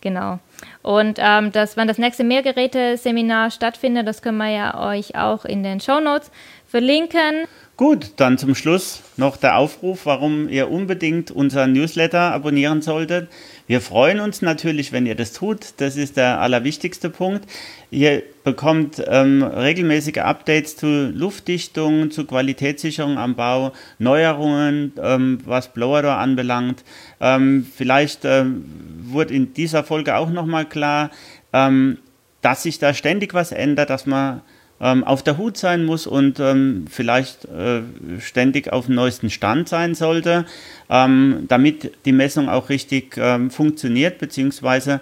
Genau. 0.00 0.38
Und 0.82 1.18
ähm, 1.18 1.50
das, 1.50 1.78
wann 1.78 1.88
das 1.88 1.96
nächste 1.96 2.24
Mehrgeräte-Seminar 2.24 3.50
stattfindet, 3.50 4.06
das 4.06 4.20
können 4.20 4.36
wir 4.36 4.50
ja 4.50 4.86
euch 4.86 5.16
auch 5.16 5.46
in 5.46 5.62
den 5.62 5.80
Show 5.80 5.98
Notes 5.98 6.30
verlinken. 6.74 7.46
Gut, 7.76 8.14
dann 8.16 8.36
zum 8.36 8.56
Schluss 8.56 9.02
noch 9.16 9.36
der 9.36 9.58
Aufruf, 9.58 10.06
warum 10.06 10.48
ihr 10.48 10.72
unbedingt 10.72 11.30
unseren 11.30 11.72
Newsletter 11.72 12.32
abonnieren 12.32 12.82
solltet. 12.82 13.28
Wir 13.68 13.80
freuen 13.80 14.18
uns 14.18 14.42
natürlich, 14.42 14.90
wenn 14.90 15.06
ihr 15.06 15.14
das 15.14 15.32
tut. 15.32 15.74
Das 15.76 15.96
ist 15.96 16.16
der 16.16 16.40
allerwichtigste 16.40 17.10
Punkt. 17.10 17.48
Ihr 17.92 18.24
bekommt 18.42 19.00
ähm, 19.06 19.44
regelmäßige 19.44 20.18
Updates 20.18 20.76
zu 20.76 21.12
Luftdichtung, 21.14 22.10
zu 22.10 22.24
Qualitätssicherung 22.24 23.18
am 23.18 23.36
Bau, 23.36 23.72
Neuerungen, 24.00 24.94
ähm, 25.00 25.38
was 25.44 25.72
Blowerdoor 25.72 26.16
anbelangt. 26.16 26.82
Ähm, 27.20 27.64
vielleicht 27.72 28.24
ähm, 28.24 28.64
wurde 29.04 29.32
in 29.32 29.54
dieser 29.54 29.84
Folge 29.84 30.16
auch 30.16 30.30
nochmal 30.30 30.64
klar, 30.64 31.12
ähm, 31.52 31.98
dass 32.42 32.64
sich 32.64 32.80
da 32.80 32.94
ständig 32.94 33.32
was 33.32 33.52
ändert, 33.52 33.90
dass 33.90 34.06
man 34.06 34.42
ähm, 34.84 35.02
auf 35.02 35.22
der 35.22 35.38
Hut 35.38 35.56
sein 35.56 35.86
muss 35.86 36.06
und 36.06 36.38
ähm, 36.38 36.84
vielleicht 36.90 37.46
äh, 37.46 37.80
ständig 38.20 38.70
auf 38.70 38.86
dem 38.86 38.94
neuesten 38.94 39.30
Stand 39.30 39.66
sein 39.66 39.94
sollte, 39.94 40.44
ähm, 40.90 41.46
damit 41.48 41.92
die 42.04 42.12
Messung 42.12 42.50
auch 42.50 42.68
richtig 42.68 43.16
ähm, 43.16 43.50
funktioniert, 43.50 44.18
beziehungsweise 44.18 45.00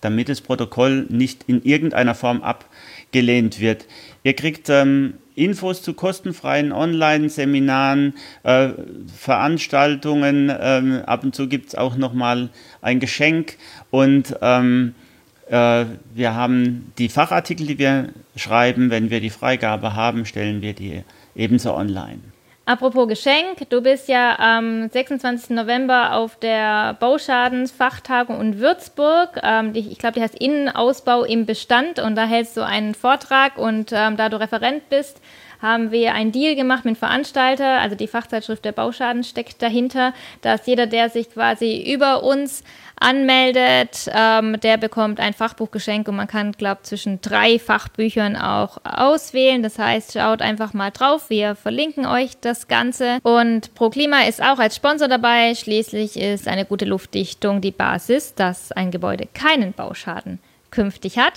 damit 0.00 0.28
das 0.28 0.40
Protokoll 0.40 1.06
nicht 1.08 1.44
in 1.48 1.62
irgendeiner 1.62 2.14
Form 2.14 2.42
abgelehnt 2.42 3.58
wird. 3.58 3.86
Ihr 4.22 4.34
kriegt 4.34 4.68
ähm, 4.68 5.14
Infos 5.34 5.82
zu 5.82 5.94
kostenfreien 5.94 6.70
Online-Seminaren, 6.70 8.14
äh, 8.44 8.68
Veranstaltungen. 9.16 10.52
Ähm, 10.60 11.02
ab 11.06 11.24
und 11.24 11.34
zu 11.34 11.48
gibt 11.48 11.68
es 11.68 11.74
auch 11.74 11.96
nochmal 11.96 12.50
ein 12.82 13.00
Geschenk 13.00 13.56
und 13.90 14.36
ähm, 14.42 14.94
äh, 14.94 15.03
wir 15.48 16.34
haben 16.34 16.92
die 16.98 17.08
Fachartikel, 17.08 17.66
die 17.66 17.78
wir 17.78 18.08
schreiben. 18.36 18.90
Wenn 18.90 19.10
wir 19.10 19.20
die 19.20 19.30
Freigabe 19.30 19.94
haben, 19.94 20.24
stellen 20.24 20.62
wir 20.62 20.72
die 20.72 21.02
ebenso 21.34 21.74
online. 21.74 22.20
Apropos 22.66 23.06
Geschenk, 23.08 23.68
du 23.68 23.82
bist 23.82 24.08
ja 24.08 24.38
am 24.38 24.88
26. 24.88 25.50
November 25.50 26.14
auf 26.14 26.38
der 26.38 26.94
Bauschadensfachtagung 26.94 28.40
in 28.40 28.58
Würzburg. 28.58 29.38
Ähm, 29.42 29.72
ich 29.74 29.98
glaube, 29.98 30.14
die 30.14 30.22
heißt 30.22 30.34
Innenausbau 30.36 31.24
im 31.24 31.44
Bestand 31.44 31.98
und 31.98 32.14
da 32.16 32.24
hältst 32.24 32.56
du 32.56 32.64
einen 32.64 32.94
Vortrag 32.94 33.58
und 33.58 33.92
ähm, 33.92 34.16
da 34.16 34.30
du 34.30 34.40
Referent 34.40 34.88
bist, 34.88 35.20
haben 35.60 35.90
wir 35.90 36.14
einen 36.14 36.32
Deal 36.32 36.56
gemacht 36.56 36.86
mit 36.86 36.96
Veranstalter, 36.96 37.80
also 37.80 37.96
die 37.96 38.06
Fachzeitschrift 38.06 38.64
der 38.64 38.72
Bauschaden 38.72 39.24
steckt 39.24 39.60
dahinter, 39.60 40.14
dass 40.40 40.66
jeder, 40.66 40.86
der 40.86 41.10
sich 41.10 41.30
quasi 41.30 41.92
über 41.92 42.22
uns 42.22 42.64
anmeldet, 43.04 44.10
ähm, 44.12 44.58
der 44.60 44.78
bekommt 44.78 45.20
ein 45.20 45.34
Fachbuchgeschenk 45.34 46.08
und 46.08 46.16
man 46.16 46.26
kann, 46.26 46.52
glaube 46.52 46.80
ich, 46.82 46.88
zwischen 46.88 47.20
drei 47.20 47.58
Fachbüchern 47.58 48.36
auch 48.36 48.78
auswählen. 48.84 49.62
Das 49.62 49.78
heißt, 49.78 50.14
schaut 50.14 50.40
einfach 50.40 50.72
mal 50.72 50.90
drauf. 50.90 51.28
Wir 51.28 51.54
verlinken 51.54 52.06
euch 52.06 52.38
das 52.40 52.66
Ganze. 52.66 53.18
Und 53.22 53.74
ProKlima 53.74 54.22
ist 54.22 54.42
auch 54.42 54.58
als 54.58 54.76
Sponsor 54.76 55.08
dabei. 55.08 55.54
Schließlich 55.54 56.16
ist 56.16 56.48
eine 56.48 56.64
gute 56.64 56.86
Luftdichtung 56.86 57.60
die 57.60 57.72
Basis, 57.72 58.34
dass 58.34 58.72
ein 58.72 58.90
Gebäude 58.90 59.28
keinen 59.34 59.72
Bauschaden 59.74 60.38
künftig 60.70 61.18
hat. 61.18 61.34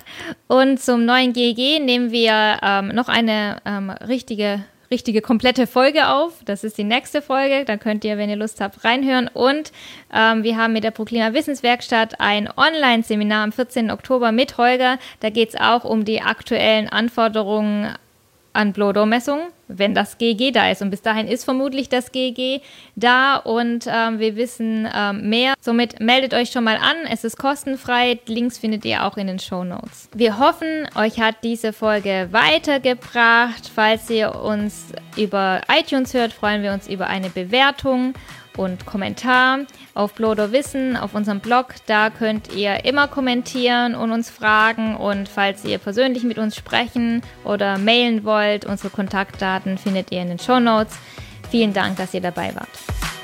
Und 0.48 0.82
zum 0.82 1.06
neuen 1.06 1.34
GEG 1.34 1.84
nehmen 1.84 2.12
wir 2.12 2.60
ähm, 2.64 2.88
noch 2.90 3.10
eine 3.10 3.58
ähm, 3.66 3.90
richtige 3.90 4.64
richtige 4.90 5.22
komplette 5.22 5.68
Folge 5.68 6.08
auf. 6.08 6.34
Das 6.46 6.64
ist 6.64 6.78
die 6.78 6.84
nächste 6.84 7.22
Folge. 7.22 7.66
Da 7.66 7.78
könnt 7.78 8.04
ihr, 8.06 8.18
wenn 8.18 8.30
ihr 8.30 8.36
Lust 8.36 8.62
habt, 8.62 8.84
reinhören. 8.84 9.28
Und 9.28 9.72
ähm, 10.14 10.44
wir 10.44 10.58
haben 10.58 10.74
mit 10.74 10.84
der 10.84 10.92
Proklima 10.92 11.34
Wissenswerkstatt 11.34 12.20
ein 12.20 12.50
Online-Seminar 12.56 13.44
am 13.44 13.52
14. 13.52 13.92
Oktober 13.92 14.32
mit 14.32 14.58
Holger. 14.58 14.98
Da 15.20 15.30
geht 15.30 15.50
es 15.50 15.56
auch 15.56 15.84
um 15.84 16.06
die 16.06 16.22
aktuellen 16.22 16.90
Anforderungen 16.90 17.94
an 18.58 18.74
Blodor-Messungen, 18.74 19.50
wenn 19.68 19.94
das 19.94 20.18
GG 20.18 20.52
da 20.52 20.72
ist. 20.72 20.82
Und 20.82 20.90
bis 20.90 21.04
dahin 21.04 21.28
ist 21.28 21.46
vermutlich 21.46 21.90
das 21.90 22.12
GG 22.12 22.62
da 22.96 23.36
und 23.36 23.86
ähm, 23.88 24.20
wir 24.20 24.36
wissen 24.36 24.88
ähm, 24.94 25.30
mehr. 25.30 25.54
Somit 25.62 26.00
meldet 26.00 26.34
euch 26.34 26.50
schon 26.50 26.64
mal 26.64 26.78
an. 26.78 26.96
Es 27.10 27.24
ist 27.24 27.38
kostenfrei. 27.38 28.20
Links 28.26 28.58
findet 28.58 28.84
ihr 28.84 29.06
auch 29.06 29.16
in 29.18 29.28
den 29.28 29.40
Show 29.40 29.64
Notes. 29.64 30.10
Wir 30.16 30.40
hoffen, 30.40 30.88
euch 30.96 31.20
hat 31.20 31.36
diese 31.44 31.72
Folge 31.72 32.30
weitergebracht. 32.32 33.70
Falls 33.74 34.10
ihr 34.10 34.34
uns 34.36 34.88
über 35.16 35.62
iTunes 35.72 36.16
hört, 36.16 36.34
freuen 36.34 36.64
wir 36.64 36.74
uns 36.74 36.88
über 36.88 37.08
eine 37.08 37.30
Bewertung 37.30 38.16
und 38.58 38.86
Kommentar 38.86 39.60
auf 39.94 40.14
Blodo 40.14 40.52
Wissen, 40.52 40.98
auf 40.98 41.16
unserem 41.16 41.40
Blog. 41.40 41.76
Da 41.86 42.10
könnt 42.10 42.54
ihr 42.54 42.86
immer 42.86 43.08
kommentieren 43.08 43.96
und 43.96 44.12
uns 44.12 44.30
fragen. 44.30 44.96
Und 44.96 45.30
falls 45.30 45.64
ihr 45.64 45.78
persönlich 45.78 46.24
mit 46.24 46.38
uns 46.38 46.56
sprechen 46.56 47.22
oder 47.44 47.78
mailen 47.78 48.24
wollt, 48.24 48.66
unsere 48.66 48.90
Kontaktdaten 48.90 49.78
findet 49.78 50.12
ihr 50.12 50.22
in 50.22 50.30
den 50.30 50.40
Show 50.40 50.60
Notes. 50.60 50.98
Vielen 51.50 51.74
Dank, 51.74 51.98
dass 51.98 52.14
ihr 52.14 52.22
dabei 52.22 52.54
wart. 52.56 53.17